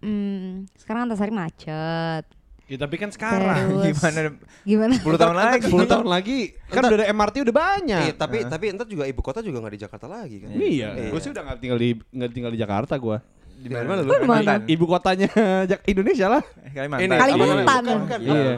[0.03, 2.27] hmm, sekarang Antasari macet.
[2.69, 3.81] Ya, tapi kan sekarang.
[3.81, 4.21] Terus- gimana
[4.63, 4.93] Gimana?
[4.95, 8.03] 10 tahun lagi 10 tahun lagi kan Entar- udah ada MRT udah banyak.
[8.05, 10.53] Iya, tapi tapi entar juga ibu kota juga nggak di Jakarta lagi kan.
[10.53, 11.09] Iya, Iya.
[11.09, 13.19] gue sih udah nggak tinggal di nggak tinggal di Jakarta gue.
[13.59, 14.15] di mana mana lu?
[14.15, 15.27] Kalimantan Ibu kotanya
[15.71, 16.43] Jak- Indonesia lah.
[16.63, 17.83] Eh, Kalimantan Ini, Kalimantan.
[17.83, 18.21] Bukan, bukan.
[18.23, 18.55] Iya.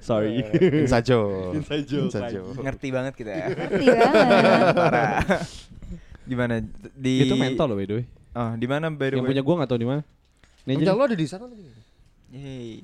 [0.00, 0.40] Sorry.
[0.82, 1.52] Insajo.
[1.52, 2.06] Inside joke.
[2.08, 2.42] Insajo.
[2.56, 4.74] ngerti banget kita ya Ngerti banget.
[4.74, 5.16] parah
[6.26, 6.54] gimana
[6.90, 8.04] di Itu mentol loh by the way.
[8.36, 10.02] Oh di mana by the Yang way punya gue nggak tahu di mana.
[10.62, 11.64] Puncak jadi lo ada di sana tadi?
[12.28, 12.76] Yeay.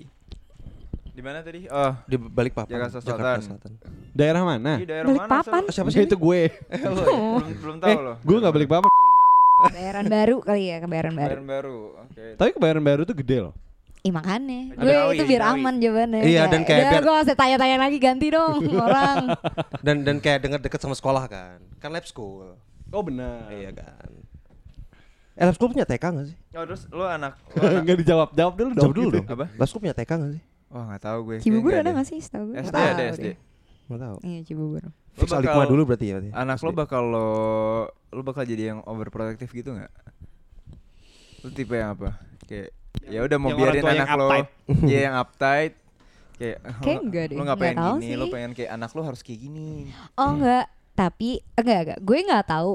[1.13, 2.73] di mana tadi oh Di balik papan.
[2.73, 3.05] Jakarta
[3.37, 3.73] Selatan.
[4.11, 4.81] daerah mana?
[4.81, 5.53] di daerah Balikpapan.
[5.61, 6.41] mana Siapa Siapa sih itu gue?
[6.73, 6.95] Sal?
[6.97, 8.91] belum belum tahu eh, loh gue nggak balik papan.
[9.63, 11.23] Kebayaran baru kali ya, kebayaran baru.
[11.29, 13.55] Kebayoran baru oke Tapi kebayaran baru tuh gede loh.
[14.03, 15.59] Ih makanya, gue itu biar Ngawi.
[15.61, 16.21] aman jawabannya.
[16.25, 19.19] Iya, dan kayak biar- gue gak usah tanya-tanya lagi ganti dong orang.
[19.79, 21.63] Dan dan kayak denger deket sama sekolah kan.
[21.79, 22.59] Kan lab school.
[22.89, 23.47] Oh benar.
[23.49, 24.11] Iya kan.
[25.33, 26.37] Eh, lab school punya TK gak sih?
[26.53, 28.29] oh terus lu anak lu anak Enggak dijawab.
[28.33, 28.83] Jawab dulu dong.
[28.83, 29.17] Jawab dulu gitu.
[29.19, 29.27] dong.
[29.29, 29.45] Apa?
[29.51, 30.43] Lab school punya TK gak sih?
[30.69, 32.19] wah nggak tahu gue Cibubur ada nggak gak sih?
[32.19, 32.57] Setahu gue.
[32.59, 33.37] SD ada SD deh.
[33.87, 34.17] Gak tahu.
[34.23, 34.83] Iya Cibubur.
[34.83, 36.15] Lu Fix Alikma dulu berarti ya?
[36.15, 36.31] berarti?
[36.33, 37.31] anak lo bakal lo
[38.09, 39.93] lo bakal jadi yang overprotective gitu nggak
[41.43, 42.71] lu tipe yang apa kayak
[43.03, 44.49] ya udah mau biarin anak lo uptight.
[44.91, 45.75] ya yang uptight
[46.33, 48.33] Kayak Kayak lo- enggak deh, Lo nggak nggak pengen gini, lo sih.
[48.33, 49.71] pengen kayak anak lo harus kayak gini.
[50.17, 51.99] Oh enggak, tapi enggak enggak.
[52.01, 52.73] Gue nggak tahu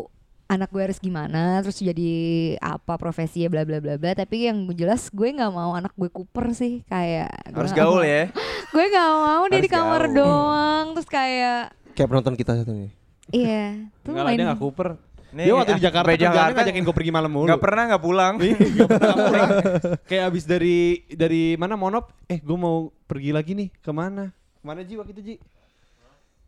[0.48, 2.12] anak gue harus gimana, terus jadi
[2.58, 4.12] apa profesinya bla bla bla bla.
[4.14, 8.08] Tapi yang jelas gue nggak mau anak gue kuper sih, kayak Harus nggak gaul mau-
[8.16, 8.24] ya.
[8.68, 10.16] Gue nggak mau dia di kamar gaul.
[10.18, 12.92] doang, terus kayak Kayak penonton kita satu nih.
[13.30, 13.66] iya.
[14.02, 14.90] Tuh Enggak dia nggak Cooper.
[15.28, 17.46] Nih, dia waktu di Jakarta Jakarta ngajakin gue pergi malam mulu.
[17.46, 18.34] Nggak pernah nggak pulang.
[18.40, 19.50] Pernah pulang.
[20.10, 20.78] Kayak abis dari
[21.12, 22.16] dari mana Monop?
[22.26, 23.68] Eh, gue mau pergi lagi nih.
[23.76, 24.32] Ke mana?
[24.32, 25.36] Ke mana Ji waktu itu Ji?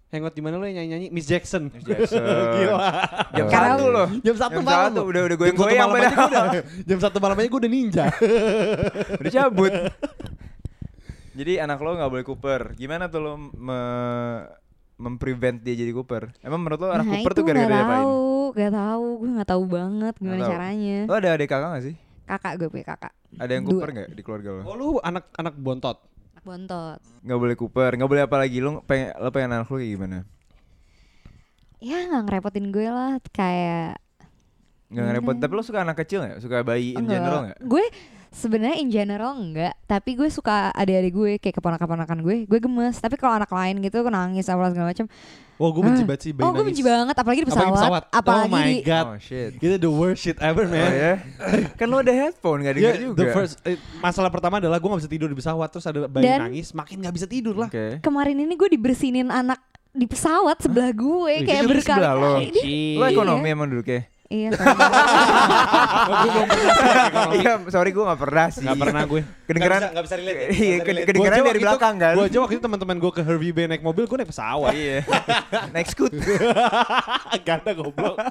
[0.09, 1.07] Hangout di mana lo yang nyanyi-nyanyi?
[1.09, 1.69] Miss Jackson.
[1.69, 2.17] Miss Jackson.
[2.57, 2.89] Gila.
[3.31, 4.07] Jam Karena- satu loh.
[4.19, 4.89] Jam satu Jam malam.
[4.89, 7.71] satu, udah- udah Jam satu goyang-goyang malam aja udah- Jam satu malam aja gue udah
[7.71, 8.05] ninja.
[9.21, 9.73] Udah cabut.
[11.31, 12.61] Jadi anak lo nggak boleh Cooper.
[12.73, 13.79] Gimana tuh lo me
[14.97, 16.33] memprevent dia jadi Cooper?
[16.41, 18.01] Emang menurut lo anak nah, Cooper tuh gara-gara nggak diapain?
[18.01, 18.19] tahu,
[18.51, 20.51] gak tahu, gue nggak tahu banget gimana tahu.
[20.51, 20.97] caranya.
[21.05, 21.95] Lo ada adik kakak gak sih?
[22.25, 23.71] Kakak gue punya kakak, Ada yang Dua.
[23.71, 24.61] Cooper nggak di keluarga lo?
[24.63, 25.97] Oh lu anak-anak bontot.
[26.43, 26.99] Bontot.
[27.23, 28.57] Nggak boleh Cooper, nggak boleh apa lagi?
[28.59, 30.17] Lo pengen lo pengen anak lo kayak gimana?
[31.79, 33.99] Ya nggak ngerepotin gue lah, kayak
[34.89, 35.35] Nggak ngerepot.
[35.37, 36.41] Tapi lo suka anak kecil nggak?
[36.41, 37.13] Suka bayi in Enggak.
[37.21, 37.59] general nggak?
[37.61, 37.85] Gue
[38.29, 42.97] sebenarnya in general enggak, tapi gue suka adik-adik gue kayak keponakan-keponakan gue, gue gemes.
[42.97, 45.05] Tapi kalau anak lain gitu nangis apa segala macam.
[45.59, 47.67] Oh gue benci ah, banget sih bayi Oh, gue benci banget apalagi di pesawat.
[47.67, 48.03] Apalagi pesawat.
[48.15, 49.05] Apalagi oh my di god.
[49.05, 49.49] Oh shit.
[49.53, 50.91] Itu the worst shit ever Oh man.
[50.95, 51.13] ya?
[51.75, 53.17] kan lo ada headphone nggak Yeah, dengar juga.
[53.19, 56.23] the first eh, masalah pertama adalah gue gak bisa tidur di pesawat terus ada bayi
[56.23, 57.67] Dan- nangis makin gak bisa tidur lah.
[57.67, 57.99] Oke.
[57.99, 59.59] kemarin ini gue dibersinin anak
[59.91, 61.69] di pesawat sebelah gue Wih, kayak lo.
[61.75, 62.45] berkali-kali.
[62.95, 63.51] Lo ekonomi Iya.
[63.51, 64.05] emang dulu kayak.
[64.39, 64.77] Iya, sorry.
[67.33, 68.61] Iya, sorry gue nggak pernah sih.
[68.61, 69.21] Gak pernah gue.
[69.49, 69.79] Kedengeran.
[69.89, 70.47] Nggak bisa relate ya?
[70.69, 72.13] Iya, ked- kedengeran dari belakang kan.
[72.13, 74.73] Gue aja waktu itu teman-teman gue ke Hervey Bay naik mobil, gue naik pesawat.
[74.77, 75.01] Iya.
[75.73, 76.13] Next scoot.
[77.41, 78.21] Gak ada goblok.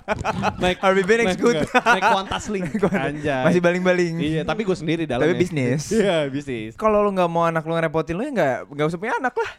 [0.63, 1.57] naik Harvey Bay naik scoot.
[1.67, 2.71] naik Qantas Link.
[2.79, 3.43] Anjay.
[3.43, 4.15] Masih baling-baling.
[4.23, 5.27] Iya, tapi gue sendiri dalam.
[5.27, 5.91] Tapi bisnis.
[5.91, 6.79] Iya, bisnis.
[6.79, 9.51] Kalau lo nggak mau anak lo ngerepotin lo ya nggak nggak usah punya anak lah.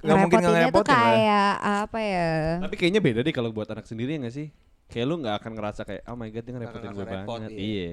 [0.00, 1.04] Nggak mungkin tuh ngerepotin lah.
[1.12, 1.52] kayak
[1.84, 2.28] apa ya?
[2.64, 4.48] Tapi kayaknya beda deh kalau buat anak sendiri ya gak sih?
[4.88, 7.50] Kayak lu gak akan ngerasa kayak oh my god dia ngerepotin Nggak gue repot, banget.
[7.52, 7.60] iya.
[7.60, 7.90] Iya.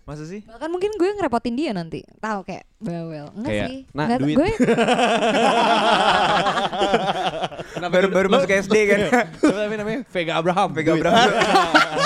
[0.00, 0.40] Masa sih?
[0.42, 2.00] Bahkan mungkin gue ngerepotin dia nanti.
[2.18, 3.28] Tahu kayak bawel.
[3.30, 3.78] Enggak Kayak, sih.
[3.92, 4.50] "Nak, Nggak- duit." Gue
[7.86, 8.98] baru baru masuk SD kan.
[9.36, 10.00] Siapa namanya namanya?
[10.08, 10.68] Vega Abraham.
[10.72, 10.90] Vega.
[10.94, 11.28] Abraham.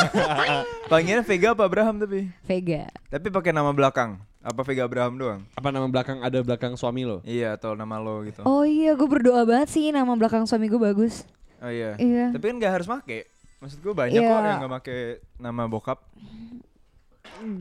[0.91, 2.21] Panggilannya Vega apa Abraham tapi?
[2.45, 2.83] Vega.
[3.09, 4.21] Tapi pakai nama belakang.
[4.45, 5.41] Apa Vega Abraham doang?
[5.55, 7.25] Apa nama belakang ada belakang suami lo?
[7.25, 8.45] Iya atau nama lo gitu.
[8.45, 11.25] Oh iya, gue berdoa banget sih nama belakang suami gue bagus.
[11.65, 11.97] Oh iya.
[11.97, 12.29] Iya.
[12.37, 13.33] Tapi kan nggak harus make.
[13.65, 14.29] Maksud gue banyak Iya.
[14.29, 14.97] kok yang nggak make
[15.39, 15.99] nama bokap.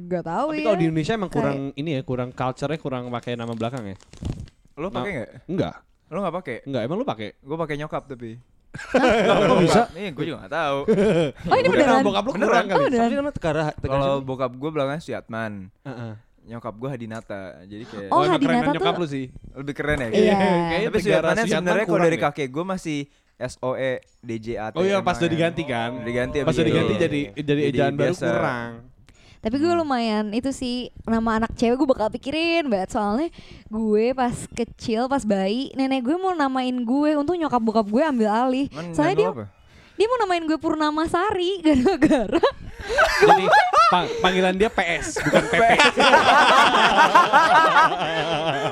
[0.05, 0.65] Gak tahu Tapi ya.
[0.65, 3.95] kalau di Indonesia emang kurang ini ya, kurang culture-nya kurang pakai nama belakang ya?
[4.75, 5.29] Lo Nah, pakai nggak?
[5.47, 5.75] Enggak.
[6.05, 6.55] Lo nggak pakai?
[6.63, 7.29] Enggak, emang lu pakai?
[7.39, 8.31] Gue pakai nyokap tapi.
[8.73, 9.81] Kok bisa?
[9.95, 10.77] Nih gue juga gak tahu.
[11.49, 11.89] Oh ini beneran.
[11.93, 12.49] nama bokap lu Beneran.
[12.49, 12.75] kurang kali.
[12.75, 13.03] Oh, beneran.
[13.03, 13.63] Tapi namanya Tekara.
[13.79, 15.53] Kalau bokap gue belakangnya Suatman.
[15.81, 16.13] Heeh.
[16.43, 17.41] Nyokap gue Hadinata.
[17.63, 19.25] Jadi kayak Oh, emang keren Hadinata nyokap tuh- lu sih.
[19.55, 20.09] lebih keren ya.
[20.09, 20.11] Iya.
[20.11, 20.51] Kayaknya
[20.83, 22.23] Tapi negara Suatmannya Suyatman sebenarnya kalau dari ya.
[22.27, 22.99] kakek gue masih
[23.47, 24.73] SOE DJAT.
[24.79, 26.03] Oh iya pas udah diganti kan?
[26.03, 28.71] Diganti Pas udah diganti jadi jadi ejaan baru kurang.
[29.43, 33.27] Tapi gue lumayan itu sih nama anak cewek gue bakal pikirin banget soalnya
[33.67, 38.31] gue pas kecil pas bayi nenek gue mau namain gue untung nyokap bokap gue ambil
[38.31, 39.45] alih Man, soalnya dia apa?
[39.93, 42.41] Dia mau namain gue Purnama Sari gara-gara
[43.21, 43.45] Jadi
[43.87, 45.63] pang- panggilan dia PS bukan PP.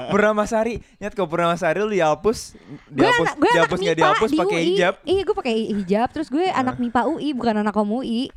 [0.10, 0.84] Purnama Sari.
[0.98, 2.58] Ingat kalau Purnama Sari lu dihapus,
[2.90, 4.68] gue dihapus, anak gue anak dihapus MIPA dihapus di pakai UI.
[4.68, 4.94] hijab.
[5.04, 8.28] iya gue pakai hijab terus gue anak MIPA UI bukan anak kom UI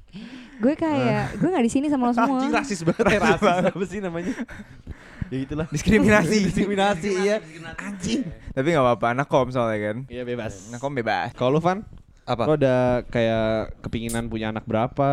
[0.55, 3.85] gue kayak gue nggak di sini sama lo semua Anjing rasis banget ya rasis apa
[3.85, 4.35] sih namanya?
[5.27, 5.67] Ya itulah.
[5.67, 6.39] Diskriminasi.
[6.47, 7.37] Diskriminasi iya.
[7.75, 8.23] Anjing.
[8.55, 9.97] Tapi nggak apa-apa, anak kom soalnya kan.
[10.07, 10.71] Iya bebas.
[10.71, 11.35] Anak kom bebas.
[11.35, 11.83] Kalau lu Van,
[12.25, 12.43] Apa?
[12.49, 12.77] lo ada
[13.09, 15.11] kayak kepinginan punya anak berapa?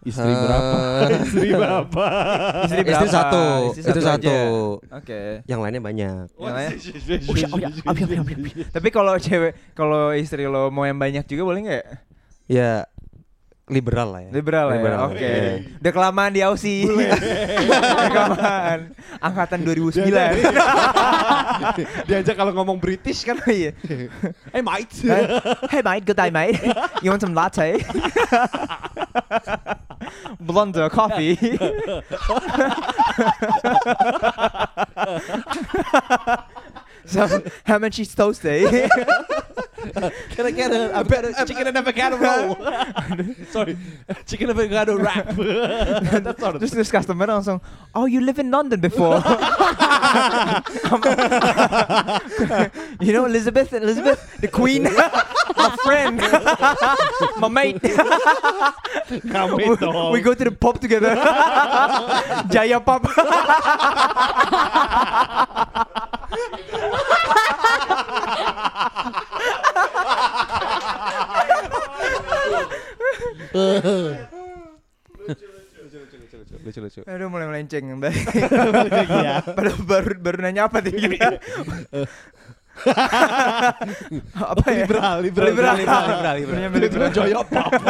[0.00, 0.76] Istri Eh, berapa?
[1.26, 2.04] Istri berapa?
[2.64, 3.10] Istri, Istri berapa?
[3.10, 3.44] satu.
[3.74, 4.08] Istri Itu aja.
[4.16, 4.36] satu.
[4.80, 5.20] Oke.
[5.44, 6.24] Yang lainnya banyak.
[6.32, 6.70] Yang lain?
[7.28, 7.68] iya,
[8.70, 11.84] Tapi kalau cewek, kalau istri lo mau yang banyak juga boleh nggak?
[12.48, 12.88] Ya
[13.70, 14.30] liberal lah ya.
[14.32, 14.74] Liberal, ya.
[14.76, 15.18] Liberal, Oke.
[15.20, 15.58] iya.
[15.80, 16.84] Udah kelamaan di Aussie.
[16.92, 18.78] Udah kelamaan.
[19.20, 20.08] Angkatan 2009.
[22.08, 23.36] Diajak kalau ngomong British kan.
[23.44, 23.72] Iya.
[24.52, 24.88] Eh mate.
[25.72, 26.58] hey mate, good day mate.
[27.00, 27.78] You want some latte?
[30.40, 31.36] Blonde coffee.
[37.08, 38.88] some ham and cheese toasty.
[39.78, 42.56] Can I get a, a better um, chicken and avocado roll?
[43.50, 43.76] Sorry,
[44.26, 45.28] chicken avocado wrap.
[45.36, 47.60] That's not Just discuss the customer langsung,
[47.94, 49.16] oh you live in London before?
[53.00, 56.20] you know Elizabeth, Elizabeth, the Queen, my friend,
[57.38, 57.80] my mate.
[59.08, 60.12] Itu.
[60.12, 61.14] we go to the pub together.
[62.50, 63.06] Jaya pub.
[76.68, 77.00] Lucu lucu.
[77.08, 78.28] Aduh mulai melenceng Baik.
[79.56, 81.40] Padahal baru baru nanya apa nih kita?
[84.52, 84.86] apa ya?
[84.86, 86.70] Liberal, liberal, liberal, liberal, liberal, liberal.
[86.76, 87.10] Liberal.
[87.10, 87.72] Joyo Pop.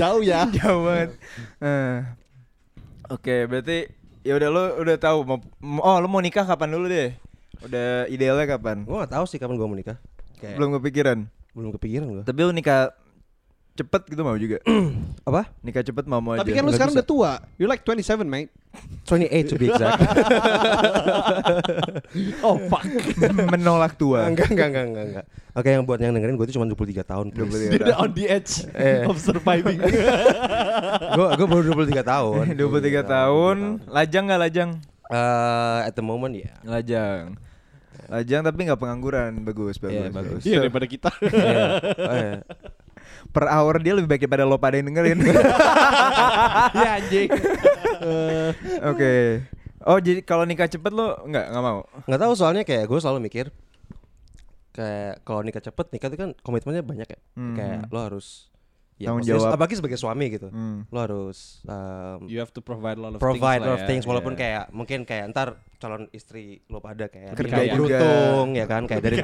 [0.00, 0.48] Jauh ya.
[0.50, 1.10] Jauh banget.
[1.62, 1.96] Eh.
[3.12, 3.84] Oke, berarti
[4.22, 5.38] ya udah lo udah tahu mau
[5.78, 7.10] oh lo mau nikah kapan dulu deh?
[7.62, 8.82] Udah idealnya kapan?
[8.82, 9.98] Gue gak tahu sih kapan gue mau nikah.
[10.38, 11.18] Kayak belum, Belum kepikiran.
[11.52, 12.22] belum kepikiran gue.
[12.24, 12.90] Tapi lo nikah
[13.72, 14.60] cepet gitu mau juga?
[15.28, 15.48] Apa?
[15.60, 16.40] nikah cepet mau mau aja.
[16.40, 17.00] Tapi kan lu Nggak sekarang bisa.
[17.00, 17.32] udah tua.
[17.56, 18.50] You like 27, mate.
[19.04, 20.00] 28 to be exact.
[22.42, 22.84] Oh, fuck.
[23.52, 24.26] menolak tua.
[24.26, 25.26] enggak, enggak, enggak, enggak, enggak.
[25.52, 27.26] Oke, yang buat yang dengerin gue itu cuma 23 tahun.
[27.30, 27.68] please.
[27.70, 29.04] Dia on the edge Eh.
[29.04, 29.76] of surviving.
[31.16, 32.44] Gue gue baru 23 tahun.
[32.56, 33.56] 23 tahun,
[33.86, 34.70] lajang nggak lajang?
[35.04, 36.52] Eh, at the moment ya.
[36.62, 37.36] Lajang.
[38.08, 40.42] Lajang tapi nggak pengangguran, bagus, bagus, Iya, bagus.
[40.42, 41.10] Iya daripada kita.
[41.22, 41.64] Iya.
[41.98, 42.36] Oh, iya.
[43.32, 45.18] Per hour dia lebih baik daripada lo pada yang dengerin.
[46.76, 47.28] Iya anjing.
[48.86, 49.12] Oke.
[49.82, 51.82] Oh jadi kalau nikah cepet lo nggak nggak mau?
[52.06, 53.50] Nggak tahu soalnya kayak gue selalu mikir
[54.72, 57.20] kayak kalau nikah cepet nikah itu kan komitmennya banyak ya.
[57.36, 57.56] Hmm.
[57.56, 58.51] Kayak lo harus
[59.02, 59.56] ya, Tanggung maksudnya jawab.
[59.58, 60.48] Apalagi sebagai suami gitu.
[60.48, 60.86] Hmm.
[60.86, 63.82] Lo harus um, You have to provide a lot of provide things lot lah of
[63.82, 63.88] ya.
[63.88, 64.40] things walaupun Iya.
[64.40, 69.02] kayak mungkin kayak ntar calon istri lo pada kayak Kerja lebih beruntung ya kan kayak
[69.02, 69.16] dari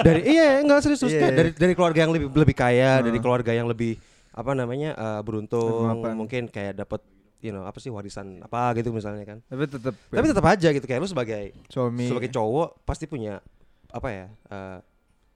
[0.00, 1.36] dari iya enggak serius Iya, kayak iya.
[1.36, 3.04] dari dari keluarga yang lebih lebih kaya Heeh.
[3.04, 6.14] dari keluarga yang lebih apa namanya uh, beruntung Mapan.
[6.14, 7.04] mungkin kayak dapat
[7.38, 9.94] you know apa sih warisan apa gitu misalnya kan Tapi tetap.
[9.94, 12.06] tapi tetap aja gitu kayak lu sebagai suami.
[12.06, 13.38] sebagai cowok pasti punya
[13.88, 14.78] apa ya uh,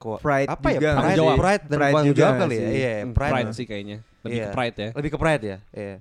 [0.03, 1.39] ko- Pride apa ya juga pride, sih?
[1.39, 2.75] pride dan Pride tanggung juga jawab kali ya sih.
[2.75, 3.97] iya Hmm, pride, pride sih kayaknya.
[4.21, 4.45] Lebih Iya.
[4.45, 4.89] ke pride ya.
[4.93, 5.97] lebih ke pride ya iya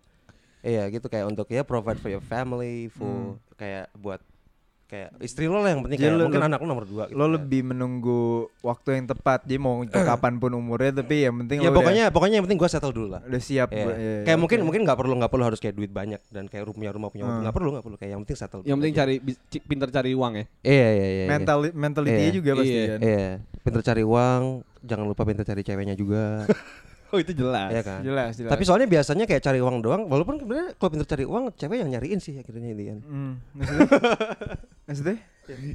[0.63, 2.95] iya gitu kayak untuk ya provide for your family Hmm.
[2.95, 3.13] for
[3.55, 4.21] kayak buat
[4.85, 7.03] kayak istri lo lah yang penting Jadi kayak lo- mungkin lo- anak lo nomor dua
[7.07, 7.31] gitu lo kan.
[7.33, 8.21] lebih menunggu
[8.59, 9.39] waktu yang tepat.
[9.41, 12.59] Dia mau itu kapan pun umurnya, tapi yang penting ya lo pokoknya pokoknya yang penting
[12.59, 13.71] gue settle dulu lah udah, udah siap.
[13.71, 13.81] Iya.
[13.81, 14.41] buat- iya, kayak oke.
[14.43, 17.23] mungkin mungkin nggak perlu nggak perlu harus kayak duit banyak dan kayak punya rumah punya
[17.23, 17.39] Hmm.
[17.41, 18.99] nggak perlu nggak perlu kayak yang penting settle Yang penting aja.
[19.01, 19.15] cari
[19.63, 20.45] pintar cari uang ya.
[20.61, 22.33] iya iya iya mental mentality Iya.
[22.33, 22.85] juga pasti Iya.
[22.85, 22.99] kan.
[23.01, 23.27] iya
[23.61, 24.41] pinter cari uang
[24.81, 26.43] jangan lupa pinter cari ceweknya juga
[27.11, 27.67] Oh itu jelas.
[27.69, 28.47] Iya kan Jelas, jelas.
[28.47, 31.91] tapi soalnya biasanya kayak cari uang doang walaupun sebenarnya kalau pinter cari uang cewek yang
[31.91, 33.83] nyariin sih akhirnya ini kan Hmm, maksudnya?
[34.87, 35.17] maksudnya?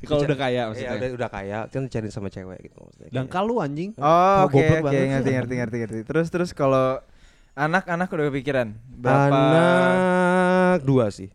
[0.00, 0.90] Kalau udah kaya Iya, maksudnya.
[0.96, 3.08] udah, udah kaya kan dicariin sama cewek gitu maksudnya.
[3.12, 3.92] Dan kalau anjing.
[3.94, 5.04] Oh, oke goblok oke banget.
[5.12, 5.98] ngerti ngerti ngerti ngerti.
[6.08, 7.04] Terus terus kalau
[7.52, 9.28] anak-anak udah kepikiran berapa?
[9.28, 11.28] anak dua sih.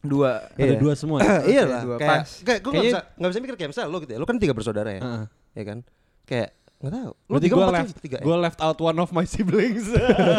[0.00, 0.48] Dua.
[0.50, 0.80] Ada Iya.
[0.80, 1.20] dua semua.
[1.44, 1.82] iya Oke, lah.
[1.84, 1.96] dua.
[1.96, 2.28] Kayak, Pas.
[2.40, 4.18] kayak gue nggak bisa nggak bisa mikir kayak misalnya lo gitu ya.
[4.18, 5.24] Lo kan tiga bersaudara ya, Heeh.
[5.52, 5.78] Ya kan?
[6.22, 7.10] Kayak nggak tahu.
[7.12, 8.16] Lo Berarti tiga gue left, tiga.
[8.16, 8.22] ya?
[8.22, 9.86] gue left out one of my siblings.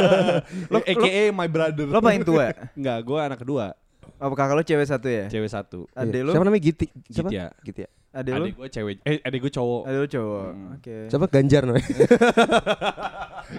[0.74, 1.86] Lo- AKA my brother.
[1.86, 2.52] Lo paling tua.
[2.74, 3.72] Enggak, gue anak kedua,
[4.18, 5.28] Oh, kakak lo cewek satu ya?
[5.28, 5.84] cewek satu.
[5.90, 6.00] Iya.
[6.02, 6.32] Adek lo?
[6.32, 6.88] Siapa namanya Giti?
[7.06, 7.28] Siapa?
[7.28, 7.48] Gitu ya.
[7.62, 7.90] Gitu ya.
[8.14, 8.46] Adek lo?
[8.46, 9.82] Adik gue cewek, eh adik gue cowok.
[9.84, 10.46] Adek lo cowok.
[10.46, 10.76] Hmm.
[10.76, 10.96] Oke.
[11.08, 11.88] Siapa Ganjar namanya?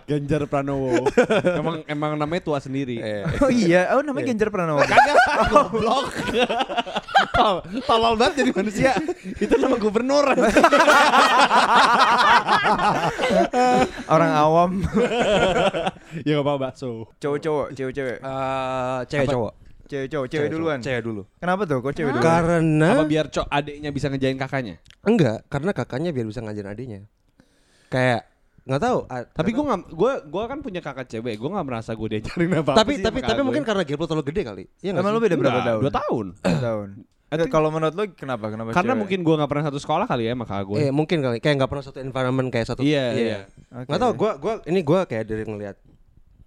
[0.04, 0.92] Ganjar Pranowo.
[1.52, 2.96] emang emang namanya tua sendiri.
[2.96, 3.24] Eh.
[3.40, 4.30] Oh iya, oh namanya Iya.
[4.32, 4.80] Ganjar Pranowo.
[4.80, 5.16] Kagak,
[5.50, 6.06] goblok.
[7.34, 8.92] Tol, tolol banget jadi manusia.
[9.36, 10.22] Itu nama gubernur.
[14.06, 14.70] Orang awam.
[16.22, 17.10] ya gak apa-apa, so.
[17.18, 18.18] Cowok-cowok, cewek-cewek.
[18.22, 19.34] Eh, cewek Apa?
[19.34, 19.52] cowok.
[19.84, 20.78] Cewek-cowok, cewek duluan.
[20.80, 21.22] Cewek dulu.
[21.36, 21.78] Kenapa tuh?
[21.82, 22.24] Kok cewek duluan?
[22.24, 24.74] Karena Apa biar cok adiknya bisa ngejain kakaknya?
[25.04, 27.00] enggak, karena kakaknya biar bisa ngajarin adiknya.
[27.90, 28.24] Kayak
[28.64, 28.98] nggak tahu.
[29.36, 32.72] Tapi gue nggak, gue gue kan punya kakak cewek, gue nggak merasa gue diajarin apa.
[32.72, 34.64] tapi tapi tapi mungkin karena gap lo terlalu gede kali.
[34.80, 35.18] Iya nggak Emang sih?
[35.20, 35.80] lo beda berapa tahun?
[35.84, 36.26] Dua tahun.
[36.40, 36.88] Dua tahun.
[37.36, 38.44] Eh, Kalau menurut lo kenapa?
[38.46, 39.00] Kenapa Karena cewek?
[39.00, 40.78] mungkin gue nggak pernah satu sekolah kali ya sama kakak gue.
[40.78, 43.38] Eh mungkin kali kayak nggak pernah satu environment kayak satu Iya, iya.
[43.68, 43.86] Oke.
[43.86, 45.76] nggak tahu gua gua ini gua kayak dari ngelihat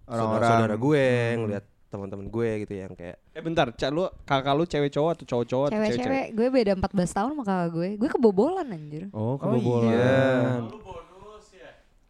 [0.05, 0.47] Orang-orang.
[0.47, 1.37] saudara gue Hmm.
[1.41, 5.25] ngelihat teman-teman gue gitu yang kayak Eh bentar, cak lu kakak lu cewek cowok atau
[5.25, 5.95] cowok cowok cewek cewek?
[5.97, 7.87] Cewek-cewek, gue beda 14 tahun sama kakak gue.
[7.95, 9.03] Gue kebobolan anjir.
[9.09, 10.67] Oh, kebobolan.
[10.67, 11.03] kebobolan.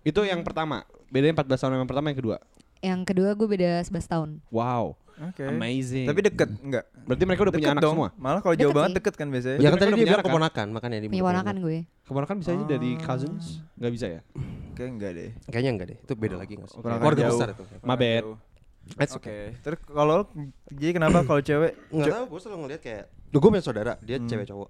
[0.02, 0.82] Itu yang pertama.
[1.08, 2.38] Bedanya 14 tahun yang pertama yang kedua.
[2.80, 4.30] Yang kedua gue beda 11 tahun.
[4.50, 4.96] Wow.
[5.20, 5.44] Oke.
[5.44, 6.06] Amazing.
[6.06, 6.86] Tapi deket enggak?
[7.04, 7.94] berarti mereka udah punya Deket anak dong.
[7.96, 8.10] semua.
[8.16, 8.98] Malah kalau jauh Deket banget sih.
[8.98, 9.58] deket kan biasanya.
[9.58, 10.28] ya kan tadi udah dia punya bilang kan?
[10.28, 11.78] keponakan makanya dia Punya ponakan gue.
[12.04, 13.44] Kemarin kan bisa aja dari cousins,
[13.76, 14.22] nggak bisa ya?
[14.72, 15.30] Kayak enggak deh.
[15.48, 17.64] kayaknya enggak deh itu beda lagi nggak sih keluarga besar itu.
[17.66, 18.38] Jauh.
[18.90, 19.26] That's Oke.
[19.26, 19.44] okay.
[19.60, 20.18] Terus kalau
[20.70, 21.76] jadi kenapa kalau cewek?
[21.92, 24.26] nggak ce- tahu gue selalu ngeliat kayak Duh, gue punya saudara dia Hmm.
[24.26, 24.70] cewek cowok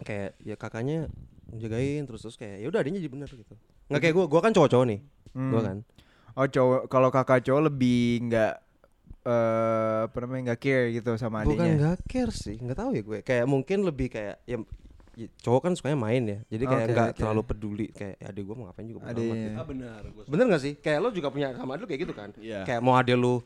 [0.00, 0.98] kayak ya kakaknya
[1.52, 3.54] jagain terus terus kayak ya udah adanya jadi bener gitu
[3.88, 5.00] nggak kayak gue gue kan cowok-cowok nih
[5.30, 5.50] Hmm.
[5.50, 5.78] gue kan
[6.34, 8.62] Oh cowok kalau kakak cowok lebih enggak
[9.28, 11.74] eh apa namanya enggak care gitu sama bukan adiknya.
[11.76, 14.56] nggak care sih nggak tahu ya gue kayak mungkin lebih kayak ya
[15.14, 17.18] ya, cowok kan sukanya main ya jadi kayak nggak oke.
[17.18, 19.34] terlalu peduli kayak adik gue mau ngapain juga Adiknya.
[19.36, 19.50] gitu.
[19.52, 20.00] Ah benar.
[20.24, 22.64] bener gak sih kayak lo juga punya sama adik lo kayak gitu kan Iya.
[22.64, 23.36] kayak mau adek lu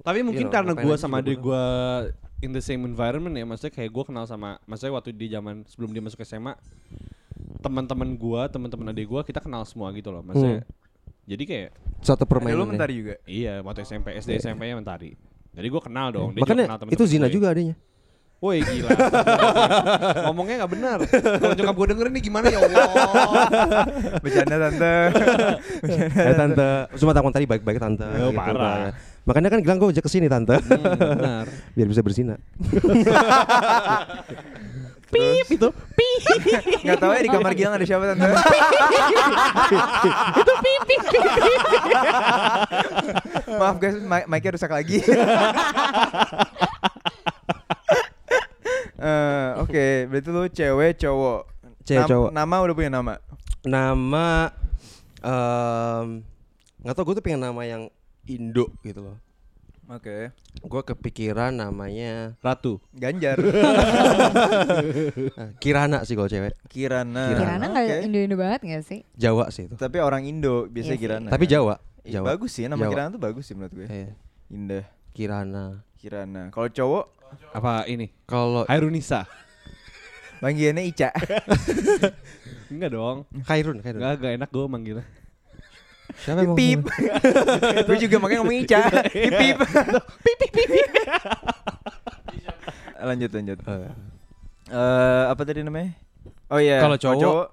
[0.00, 1.64] Tapi mungkin know, karena gue sama adik gue
[2.40, 5.92] in the same environment ya, maksudnya kayak gue kenal sama, maksudnya waktu di zaman sebelum
[5.92, 6.56] dia masuk SMA,
[7.60, 10.24] teman-teman gua, teman-teman adik gua kita kenal semua gitu loh.
[10.24, 10.64] Maksudnya
[11.30, 11.68] jadi kayak
[12.00, 12.58] Satu Ada lu permainan.
[12.58, 12.66] ya.
[12.66, 13.14] mentari juga.
[13.22, 15.14] iya waktu SMP, SD, SMP-nya mentari.
[15.50, 16.30] Jadi gua kenal dong.
[16.30, 17.32] Dia juga Makanya kenal itu temen-temen zina gue.
[17.32, 17.74] juga adanya.
[18.40, 18.88] Woi gila.
[20.24, 20.98] Ngomongnya nggak benar.
[21.04, 22.88] Kalau nyokap gue dengerin nih gimana ya Allah.
[24.24, 24.94] Bercanda tante.
[26.24, 28.08] Eh tante, cuma takut tadi baik-baik tante.
[28.18, 28.96] Oh, parah.
[29.22, 31.44] Makanya kan bilang gue ajak ke sini tante, Hmm, benar.
[31.76, 32.40] biar bisa berzina.
[35.10, 35.68] Pip itu.
[35.70, 36.22] Pip.
[36.86, 38.30] Gak tau ya di kamar Gilang ada siapa tante.
[40.38, 41.02] itu pip pip
[43.50, 45.02] Maaf guys, mic- mic-nya rusak lagi.
[49.00, 51.40] Eh, Oke, berarti lu cewek cowok.
[51.88, 52.30] Cewek, cowok.
[52.36, 53.16] Nama udah punya nama.
[53.64, 54.52] Nama,
[55.24, 56.20] em
[56.80, 57.88] nggak tau gue tuh pengen nama yang
[58.24, 59.16] Indo gitu loh.
[59.90, 60.30] Oke.
[60.62, 62.78] Gue kepikiran namanya Ratu.
[62.94, 63.42] Ganjar.
[65.62, 67.34] Kirana sih kalau cewek, Kirana.
[67.34, 67.96] Kirana nggak Oke.
[68.06, 69.02] Indo-Indo banget gak sih?
[69.18, 69.74] Jawa sih itu.
[69.74, 71.02] Tapi orang Indo biasanya Iya sih.
[71.02, 71.28] Kirana.
[71.34, 71.52] Tapi kan?
[71.58, 71.74] Jawa,
[72.06, 72.26] Ih, Jawa.
[72.38, 72.92] Bagus sih nama Jawa.
[72.94, 73.86] Kirana tuh bagus sih menurut gue.
[73.90, 74.10] Iya.
[74.46, 74.84] Indah.
[75.10, 75.64] Kirana.
[75.98, 76.42] Kirana.
[76.54, 77.04] Kalau cowok
[77.50, 78.14] Apa ini?
[78.30, 79.26] Kalau Hairunisa.
[80.38, 81.10] panggilannya Ica.
[82.72, 83.26] Enggak dong.
[83.42, 83.98] Khairun, Khairun.
[83.98, 85.04] Enggak, enggak enak gue manggilnya.
[86.20, 86.56] Siapa emang?
[86.56, 86.84] Pip.
[87.88, 88.80] gue juga makanya ngomong Ica.
[89.14, 89.56] Pip pip.
[90.20, 90.88] Pip pip pip.
[93.08, 93.58] lanjut lanjut.
[93.64, 93.90] Eh,
[94.70, 95.96] Eh apa tadi namanya?
[96.46, 96.78] Oh iya.
[96.78, 97.46] Kalau cowok,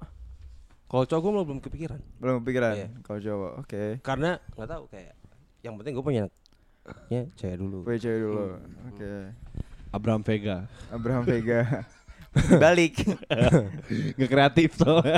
[0.88, 2.00] Kalau cowok gue belum kepikiran.
[2.20, 2.74] belum kepikiran.
[2.76, 2.88] Iya.
[3.02, 3.84] Kalau cowok, oke.
[4.04, 5.14] Karena nggak tahu kayak
[5.66, 6.24] yang penting gue punya
[7.10, 7.84] ya cewek dulu.
[7.84, 8.46] Gue cewek dulu.
[8.94, 9.12] Oke.
[9.92, 10.68] Abraham Vega.
[10.92, 11.84] Abraham Vega.
[12.38, 13.02] Balik.
[14.14, 15.18] Gak kreatif soalnya.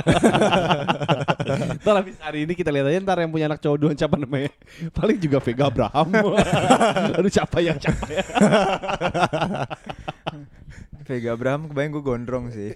[1.80, 4.52] Ntar habis hari ini kita lihat aja ntar yang punya anak cowok duluan siapa namanya.
[4.98, 6.06] Paling juga Vega Abraham.
[7.16, 8.20] Aduh siapa yang siapa ya.
[11.06, 12.72] Vega Abraham kebayang gue gondrong sih.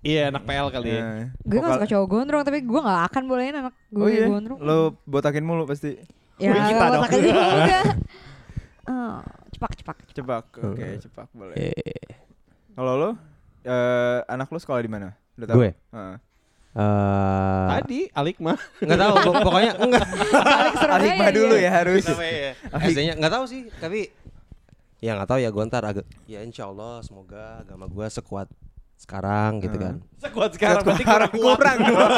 [0.00, 1.00] Iya anak PL kali ya.
[1.02, 4.24] Nah, Gue gak suka cowok gondrong tapi gue gak akan bolehin anak gue Oh iya,
[4.26, 4.58] gondrong.
[4.58, 5.98] lo botakin mulu pasti.
[6.40, 6.92] ya kita gak dong.
[6.96, 7.44] botak aja juga.
[8.80, 9.18] Eh,
[9.52, 9.96] cepak cepak.
[10.10, 11.54] Cepak, oke, cepak boleh.
[11.54, 12.16] Eh,
[12.72, 13.10] Kalau lo,
[13.60, 15.12] eh anak lo sekolah di mana?
[15.36, 15.76] Gue?
[15.76, 16.16] Heeh.
[16.72, 18.58] Eh, Tadi Alik mah.
[18.76, 20.06] nggak tahu pok- pokoknya enggak.
[20.88, 21.34] Alikma dia.
[21.34, 22.04] dulu ya harus.
[22.84, 24.10] SD-nya nggak tahu sih, tapi
[24.98, 28.46] ya nggak tahu ya gue ntar agak ya insya Allah semoga agama gue sekuat
[28.96, 29.96] sekarang gitu kan.
[30.18, 32.10] Sekuat sekarang berarti Sekarang kurang dong.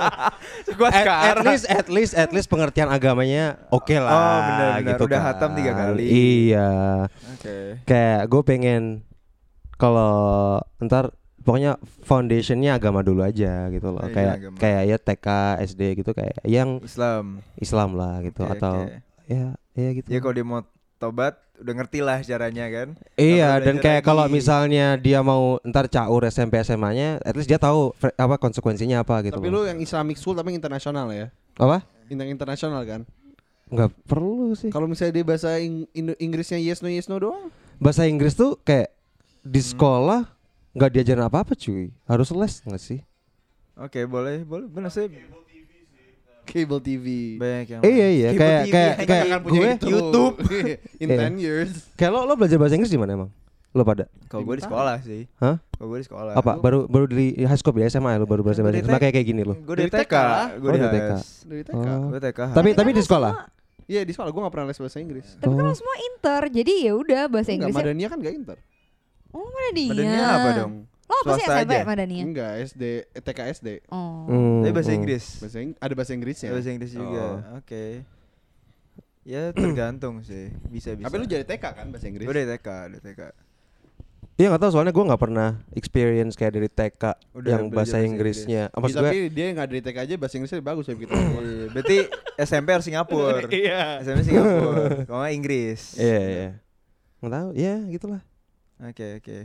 [0.70, 1.44] Sekuat At, at sekarang.
[1.44, 4.88] least at least at least pengertian agamanya oke lah Oh, benar, benar.
[4.88, 5.26] gitu Udah kan.
[5.28, 6.04] hatam tiga kali.
[6.06, 6.70] Iya.
[7.34, 7.56] Oke.
[7.82, 8.82] Kayak gue pengen
[9.74, 10.14] kalau
[10.78, 11.10] ntar
[11.44, 14.02] pokoknya foundationnya agama dulu aja gitu loh.
[14.02, 14.56] Iya, kayak agama.
[14.58, 15.26] kayak ya TK,
[15.68, 17.44] SD gitu kayak yang Islam.
[17.54, 18.96] Islam lah gitu Oke, atau oke.
[19.28, 20.08] ya ya gitu.
[20.08, 20.60] Ya kalau dia mau
[20.96, 22.88] tobat udah ngerti lah caranya kan.
[23.14, 27.94] Iya dan kayak kalau misalnya dia mau ntar caur SMP SMA-nya, at least dia tahu
[28.00, 29.38] apa konsekuensinya apa gitu.
[29.38, 29.62] Tapi loh.
[29.62, 31.30] lu yang Islamic school tapi internasional ya.
[31.54, 31.86] apa?
[32.10, 33.06] Yang internasional kan.
[33.70, 34.68] Nggak perlu sih.
[34.68, 37.48] Kalau misalnya dia bahasa Ing- Inggrisnya yes no yes no doang.
[37.78, 38.90] Bahasa Inggris tuh kayak
[39.44, 39.68] di Hmm.
[40.74, 41.94] Nggak diajarin apa-apa cuy.
[42.04, 43.00] Harus les nggak sih?
[43.74, 44.66] Oke, boleh, boleh.
[44.66, 45.06] Benar sih.
[46.44, 47.06] Cable TV.
[47.34, 50.34] Banyak yang Iya, iya, Cable kayak- TV, kayak- kayak akan gue- YouTube.
[51.02, 51.18] In Iya.
[51.24, 51.72] 10 years.
[51.94, 53.30] Kayak lo lo belajar bahasa Inggris di mana emang?
[53.70, 54.06] Lo pada?
[54.28, 55.24] Kalau gue di sekolah sih.
[55.36, 55.56] Hah?
[55.58, 56.32] Kalau gue di sekolah.
[56.36, 56.60] Apa?
[56.60, 58.94] Baru baru di high school ya SMA ya lo baru belajar bahasa Dari Inggris.
[58.94, 59.54] Makanya kayak gini lo.
[59.56, 60.14] Gue di Dari TK.
[60.54, 61.10] Gue Oh, di dari TK.
[61.42, 61.74] Dari TK.
[61.80, 62.06] Oh.
[62.06, 62.40] Gue TK.
[62.52, 63.32] Tapi tapi di sekolah.
[63.84, 65.26] Iya di sekolah gue gak pernah les bahasa Inggris.
[65.34, 65.68] Tapi kan Oh.
[65.68, 67.84] lo semua inter, jadi ya udah bahasa Enggak, Inggrisnya.
[67.84, 68.56] Madania kan gak inter.
[69.34, 69.90] Oh mana dia?
[69.90, 70.72] Badannya apa dong?
[71.04, 71.84] Lo apa sih SMP aja?
[71.84, 72.22] Madania?
[72.22, 73.68] Enggak, SD, eh, TK SD.
[73.90, 74.24] Oh.
[74.24, 74.92] Hmm, Tapi bahasa.
[74.94, 75.24] Inggris.
[75.36, 76.50] Bahasa Ing- ada bahasa Inggrisnya.
[76.54, 77.24] Bahasa Inggris juga.
[77.44, 77.58] Oh.
[77.58, 77.84] Oke.
[79.24, 80.52] Ya tergantung sih.
[80.68, 81.04] Bisa bisa.
[81.04, 82.24] Tapi lu jadi TK kan bahasa Inggris?
[82.24, 83.20] Dari TK, dari TK.
[84.34, 87.02] Iya nggak tahu soalnya gue nggak pernah experience kayak dari TK
[87.38, 88.66] Udah yang bahasa bahasa Inggrisnya.
[88.66, 89.30] Iya, Apa maksud tapi gue?
[89.30, 91.12] dia nggak dari TK aja bahasa Inggrisnya bagus ya kita.
[91.14, 91.96] Iya, berarti
[92.42, 93.38] SMP harus Singapura.
[93.62, 93.82] Iya.
[94.02, 94.84] SMP Singapura.
[95.06, 95.80] Kalau Inggris.
[95.94, 96.48] Iya iya.
[97.22, 97.48] Nggak tahu.
[97.54, 98.22] Ya gitulah.
[98.80, 99.38] Oke oke.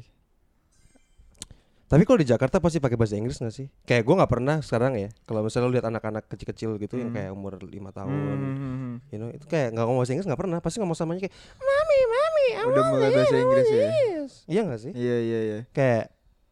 [1.89, 3.65] Tapi kalau di Jakarta pasti pakai bahasa Inggris nggak sih?
[3.81, 5.09] Kayak gue nggak pernah sekarang ya.
[5.25, 7.17] Kalau misalnya lu lihat anak-anak kecil-kecil gitu yang Hmm.
[7.17, 8.93] kayak umur lima tahun, Hmm.
[9.09, 10.57] you know, itu kayak nggak ngomong bahasa Inggris nggak pernah.
[10.61, 12.45] Pasti ngomong samanya kayak mami mami.
[12.69, 13.89] Udah mulai bahasa Inggris ya?
[13.89, 14.91] this." Iya nggak sih?
[14.93, 15.59] Iya iya iya.
[15.71, 16.03] Kayak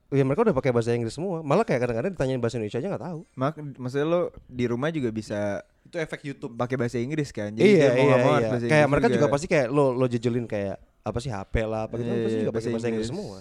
[0.09, 1.45] ya mereka udah pakai bahasa Inggris semua.
[1.45, 3.19] Malah kayak kadang-kadang ditanyain bahasa Indonesia aja nggak tahu.
[3.36, 6.57] Mak maksudnya lo di rumah juga bisa Itu efek YouTube.
[6.57, 7.53] pakai bahasa Inggris kan?
[7.53, 8.49] iya dia mau iya iya.
[8.49, 9.28] bahasa Kayak Inggris mereka juga.
[9.30, 12.12] pasti kayak lo lo jejelin kayak apa sih HP lah apa gitu.
[12.12, 13.38] Iya, pasti iya, juga pakai bahasa Inggris semua.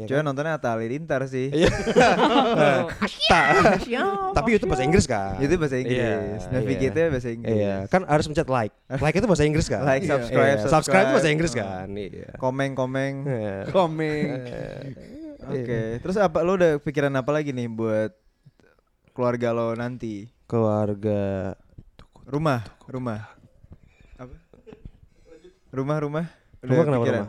[0.00, 0.24] Ya Cuma kan?
[0.32, 1.52] nontonnya Atta Halilintar sih.
[1.52, 1.68] Iya.
[4.36, 5.36] Tapi itu bahasa Inggris kan?
[5.36, 6.00] Itu bahasa Inggris.
[6.00, 7.12] Iya, Navigate-nya iya.
[7.12, 7.52] bahasa Inggris.
[7.52, 8.72] Iya, kan harus mencet like.
[8.88, 9.84] Like itu bahasa Inggris kan?
[9.84, 10.72] Like, subscribe, Iya, subscribe.
[10.72, 11.86] subscribe itu bahasa Inggris kan?
[11.92, 12.32] Iya.
[12.40, 13.28] Komeng komeng.
[13.68, 14.24] Komeng.
[15.52, 16.00] Oke.
[16.00, 18.16] Terus apa lo udah pikiran apa lagi nih buat
[19.12, 20.32] keluarga lo nanti?
[20.48, 21.52] Keluarga
[22.30, 23.26] Rumah, rumah.
[24.14, 24.38] Apa?
[25.74, 26.26] Rumah, rumah.
[26.60, 27.28] Rumah kenapa rumah?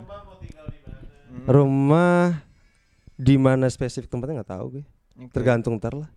[1.42, 2.24] Rumah
[3.16, 4.84] di mana spesifik tempatnya nggak tahu gue.
[5.32, 6.10] Tergantung ntar lah.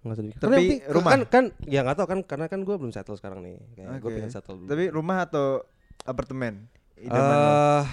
[0.00, 0.38] Nggak tahu juga.
[0.38, 1.10] Tapi penting- rumah?
[1.10, 3.60] kan kan ya nggak tahu kan karena kan gue belum settle sekarang nih.
[3.74, 4.68] Kayak gue pengen settle dulu.
[4.70, 5.62] Tapi rumah atau
[6.02, 6.64] apartemen?
[6.96, 7.84] Eh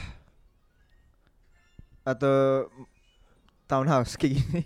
[2.06, 2.70] atau
[3.66, 4.64] townhouse kayak gini?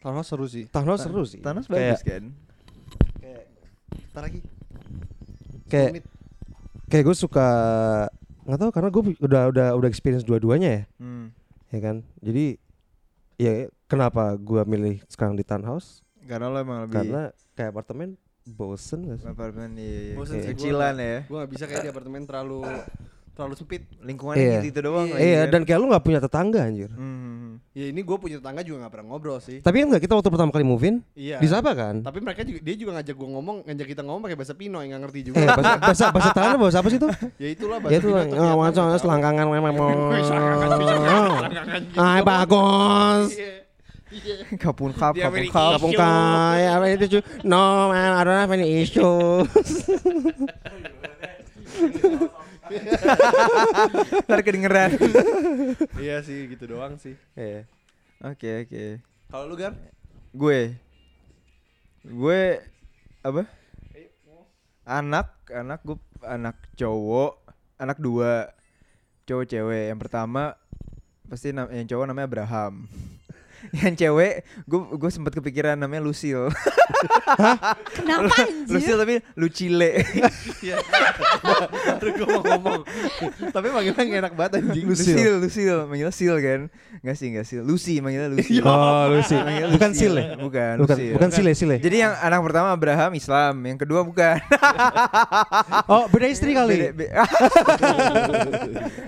[0.00, 0.64] Townhouse seru sih.
[0.68, 1.40] townhouse seru sih.
[1.42, 2.24] Townhouse Kayak- bagus kan?
[4.08, 4.40] Ntar lagi.
[5.68, 5.90] Kayak
[6.88, 7.48] kayak gue suka
[8.48, 11.36] nggak tahu karena gue udah udah udah experience dua-duanya ya, Hmm.
[11.68, 11.96] ya kan.
[12.18, 12.56] Jadi
[13.36, 13.52] ya
[13.84, 16.00] kenapa gue milih sekarang di townhouse?
[16.24, 17.22] Karena lo emang lebih Karena
[17.52, 19.26] kayak apartemen bosen gak sih?
[19.26, 20.14] apartemen iya, iya.
[20.16, 21.16] Bosen sih, gua kecilan ya.
[21.24, 22.64] Gue gak bisa kayak di apartemen terlalu
[23.38, 23.86] terlalu sempit.
[24.02, 24.50] Lingkungannya Iya.
[24.58, 25.06] gitu-gitu doang.
[25.08, 25.48] lagi Iya kan?
[25.48, 26.90] dan kayak lu nggak punya tetangga anjir.
[26.90, 27.62] Hmm.
[27.70, 29.62] Ya ini gue punya tetangga juga gak pernah ngobrol sih.
[29.62, 31.38] Tapi kan nggak kita waktu pertama kali move in Iya.
[31.38, 32.02] di Sapa kan?
[32.02, 34.90] Tapi mereka juga dia juga ngajak gue ngomong, ngajak kita ngomong pakai bahasa Pino yang
[34.92, 35.38] gak ngerti juga.
[35.38, 37.08] Eh bahasa bahasa bahasa Thailand apa bahasa apa sih itu?
[37.38, 38.98] ya itulah bahasa Ya itu Pino lah, atau oh, nggak tahu.
[38.98, 39.74] selangkangan memang
[40.26, 40.94] selangkangan gitu.
[41.96, 43.32] Ay bagus.
[43.32, 43.52] Iya.
[44.08, 44.40] Iya.
[44.56, 45.76] Kapun kap, kapun kap.
[45.76, 47.18] Kapung kai apa itu cu?
[47.44, 49.44] No man, I don't have any issue.
[54.28, 54.90] Ntar kedengeran.
[56.02, 57.14] Iya sih gitu doang sih.
[57.34, 57.66] Iya.
[58.22, 58.84] Oke oke.
[59.30, 59.74] Kalau lu Gar?
[60.32, 60.76] Gue
[62.04, 62.40] gue
[63.24, 63.42] apa?
[64.88, 67.44] Anak, anak gue anak cowok,
[67.76, 68.52] anak dua
[69.28, 69.84] cowok cewek.
[69.92, 70.56] Yang pertama
[71.28, 72.88] pasti yang cowok namanya Abraham.
[73.80, 74.32] yang cewek
[74.64, 76.48] gue gue sempat kepikiran namanya Lucille.
[77.92, 78.70] Kenapa anjir?
[78.70, 79.92] Lucille tapi Lucile.
[81.94, 82.80] Baru gue mau ngomong.
[83.48, 84.84] Tapi manggilnya gak enak banget anjing.
[84.84, 86.60] Lucille, Lucille, manggilnya Sil kan?
[86.98, 87.62] Enggak sih, enggak Sil.
[87.62, 88.58] Lucy manggilnya Lucy.
[88.68, 89.36] Oh, Lucy.
[89.36, 89.90] Manggilnya Bukan.
[89.94, 90.26] Sil ya?
[90.34, 91.14] Bukan, Bukan Lucille.
[91.14, 91.76] bukan Sile Sile.
[91.78, 94.36] Jadi yang anak pertama Abraham Islam, yang kedua bukan.
[95.86, 96.76] Oh, beda istri Beda- kali.
[96.92, 97.10] be-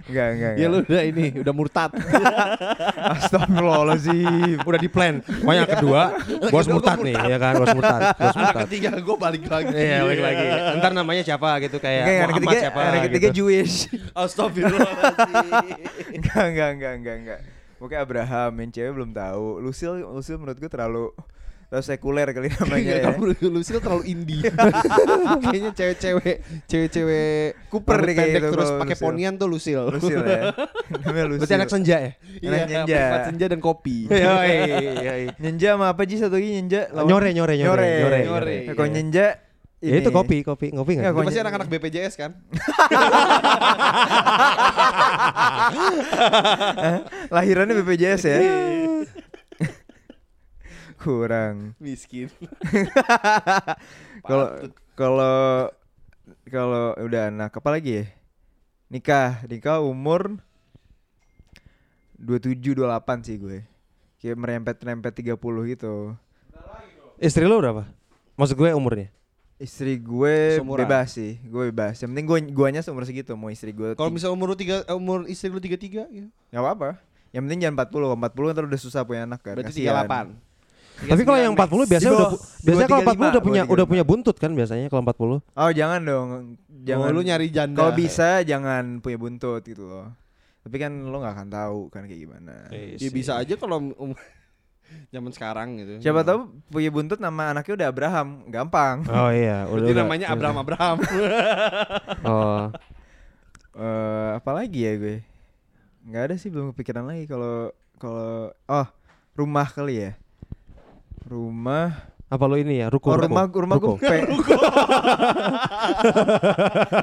[0.07, 1.90] Enggak, enggak, Ya lu udah ini, udah murtad.
[3.16, 4.39] Astagfirullahaladzim.
[4.64, 5.14] Udah di plan.
[5.22, 6.03] Pokoknya yang kedua,
[6.49, 7.55] bos murtad nih, ya kan?
[7.59, 8.01] Bos murtad.
[8.16, 8.62] Bos murtad.
[8.66, 9.72] ketiga gue balik lagi.
[9.74, 10.45] Iya, balik lagi.
[10.80, 13.36] Ntar namanya siapa gitu kayak yang Muhammad ketiga, siapa yang ketiga gitu.
[13.43, 13.74] Jewish.
[14.14, 15.45] Astagfirullahaladzim.
[16.18, 17.41] enggak, enggak, enggak, enggak, enggak.
[17.80, 19.47] Pokoknya Abraham, yang cewek belum tahu.
[19.64, 21.07] Lucille, Lucille menurut gue terlalu
[21.70, 23.02] terlalu sekuler kali namanya ya.
[23.08, 24.42] Kamu Lucille terlalu indie.
[25.46, 27.30] Kayaknya cewek-cewek, cewek-cewek
[27.70, 29.86] Cooper deh kayak pendek gitu terus kalau pakai ponian tuh Lucille.
[29.86, 30.50] Lucille ya.
[31.06, 31.46] Namanya Lucille.
[31.46, 32.12] Berarti anak senja ya?
[32.36, 32.82] Iya, Anak senja.
[32.84, 33.96] penikmat senja dan kopi.
[34.10, 34.54] Yoi,
[34.98, 35.22] yoi.
[35.38, 36.90] Nyenja sama apa sih satu lagi nyenja?
[36.90, 37.90] Lawan- Nyore, nyore, nyore, Nyore.
[37.96, 38.56] nyore, nyore.
[38.66, 39.26] Nah, Kalau nyenja
[39.80, 42.36] Ya itu kopi, kopi, ngopi Enggak, Itu pasti anak-anak BPJS kan?
[47.30, 48.36] Lahirannya BPJS ya.
[51.01, 51.72] Kurang.
[51.80, 52.28] Miskin.
[54.28, 54.46] Kalau
[54.92, 55.36] kalau
[56.44, 58.05] kalau udah anak apa lagi ya?
[58.92, 60.36] Nikah, nikah umur
[62.20, 63.59] 27 28 sih gue.
[64.20, 66.12] Kayak merempet-rempet 30 gitu.
[67.16, 67.88] Istri lo berapa?
[68.36, 69.09] Maksud gue umurnya?
[69.57, 70.84] Istri gue Seumuran.
[70.84, 71.96] bebas sih, gue bebas.
[71.96, 73.96] Yang penting gue guanya seumur segitu, mau istri gue.
[73.96, 76.28] Kalau misal umur lu tiga, eh, umur istri lu tiga tiga, gitu.
[76.53, 77.01] nggak apa-apa.
[77.32, 79.57] Yang penting jangan 40, kalau 40 ntar udah susah punya anak kan.
[79.57, 80.36] berarti tiga delapan.
[81.01, 82.30] Tapi kalau yang 40 biasanya Di udah
[82.61, 83.92] biasanya kalau 40 udah 35, punya udah 35.
[83.92, 85.40] punya buntut kan biasanya kalau 40.
[85.57, 86.28] Oh, jangan dong.
[86.84, 87.78] Jangan Oh, lu nyari janda.
[87.80, 90.07] Kalau bisa jangan punya buntut gitu loh.
[90.61, 92.55] Tapi kan lo nggak akan tahu kan kayak gimana.
[92.72, 94.12] Ya bisa aja kalau um,
[95.14, 95.92] zaman sekarang gitu.
[96.05, 98.96] Siapa tahu punya buntut nama anaknya udah Abraham, gampang.
[99.09, 99.86] Oh iya, udah.
[99.88, 100.03] Udah.
[100.05, 100.96] namanya Abraham Abraham.
[102.20, 102.68] Oh.
[103.70, 105.24] Eh, apa lagi ya gue?
[106.05, 108.88] Nggak ada sih belum kepikiran lagi kalau kalau oh
[109.32, 110.12] rumah kali ya.
[111.22, 112.86] Rumah Apa lo ini ya?
[112.86, 113.10] Ruko.
[113.10, 113.92] Oh ruko, rumah rumah ruko.
[113.96, 114.22] gue pe-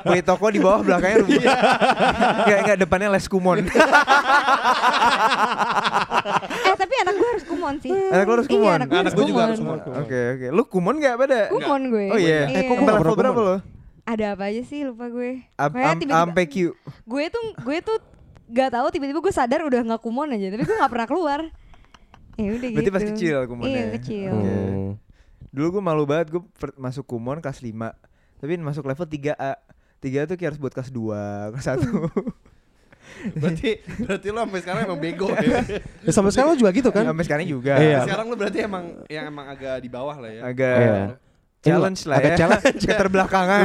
[0.02, 1.44] Punya toko di bawah belakangnya rumah.
[2.40, 3.60] Enggak enggak depannya les kumon.
[6.60, 7.92] Eh tapi anak gue harus kumon sih.
[7.92, 8.72] Anak harus Iya, kumon?
[8.74, 9.48] anak gue Anak harus gue juga kumon.
[9.48, 9.80] harus kumon.
[9.98, 10.48] Oke oke.
[10.50, 11.40] Lu kumon enggak pada?
[11.50, 12.06] Kumon gue.
[12.08, 12.40] Oh iya.
[12.46, 13.48] Eh, kok Sampai nggak level berapa kumon?
[13.48, 13.56] lo?
[14.06, 15.32] Ada apa aja sih lupa gue.
[15.60, 16.56] Ampe Q.
[17.04, 17.98] gue tuh gue tuh
[18.48, 21.40] gak tahu tiba-tiba gue sadar udah nggak kumon aja tapi gue nggak pernah keluar
[22.42, 23.70] ya udah Berarti gitu pas kecil kumonnya.
[23.70, 24.46] iya kecil Oke.
[24.46, 24.90] Hmm.
[25.48, 26.42] Dulu gue malu banget gue
[26.76, 27.74] masuk kumon kelas 5
[28.38, 29.58] Tapi masuk level 3A
[29.98, 31.82] 3A tuh kayak harus buat kelas 2, kelas 1
[33.40, 35.64] berarti berarti lu sampai sekarang emang bego ya.
[36.06, 37.04] Ya, sampai sekarang lo juga gitu kan?
[37.08, 38.04] Sampai sekarang juga Iya.
[38.04, 40.42] Sekarang lu berarti emang yang emang agak di bawah lah ya.
[40.44, 41.02] Agak Iya.
[41.68, 42.38] Challenge lah agak ya.
[42.40, 42.82] challenge.
[42.88, 43.62] Keterbelakangan.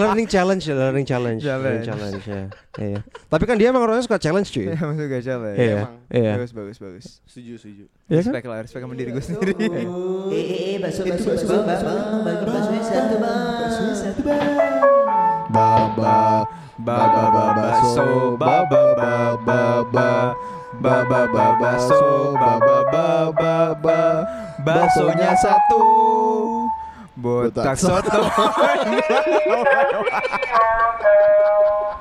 [0.00, 1.84] learning challenge, ya, learning challenge, learning Challenge.
[1.86, 2.42] challenge ya.
[2.76, 3.00] Iya.
[3.04, 4.68] Tapi kan dia emang orangnya suka challenge cuy.
[4.68, 5.58] Iya, maksud gak challenge.
[5.58, 5.94] Iya, emang.
[6.12, 6.32] iya.
[6.36, 7.06] Bagus, bagus, bagus.
[7.26, 7.84] Setuju, setuju.
[8.06, 8.32] Iya kan?
[8.32, 9.54] Respect lah, respect sama diri gue sendiri.
[15.46, 16.44] Baba,
[16.78, 20.10] baba, baba, so, baba, baba, baba,
[20.82, 24.00] baba, baba, so, baba, baba, baba,
[24.66, 25.82] baksonya satu,
[27.14, 28.26] botak soto.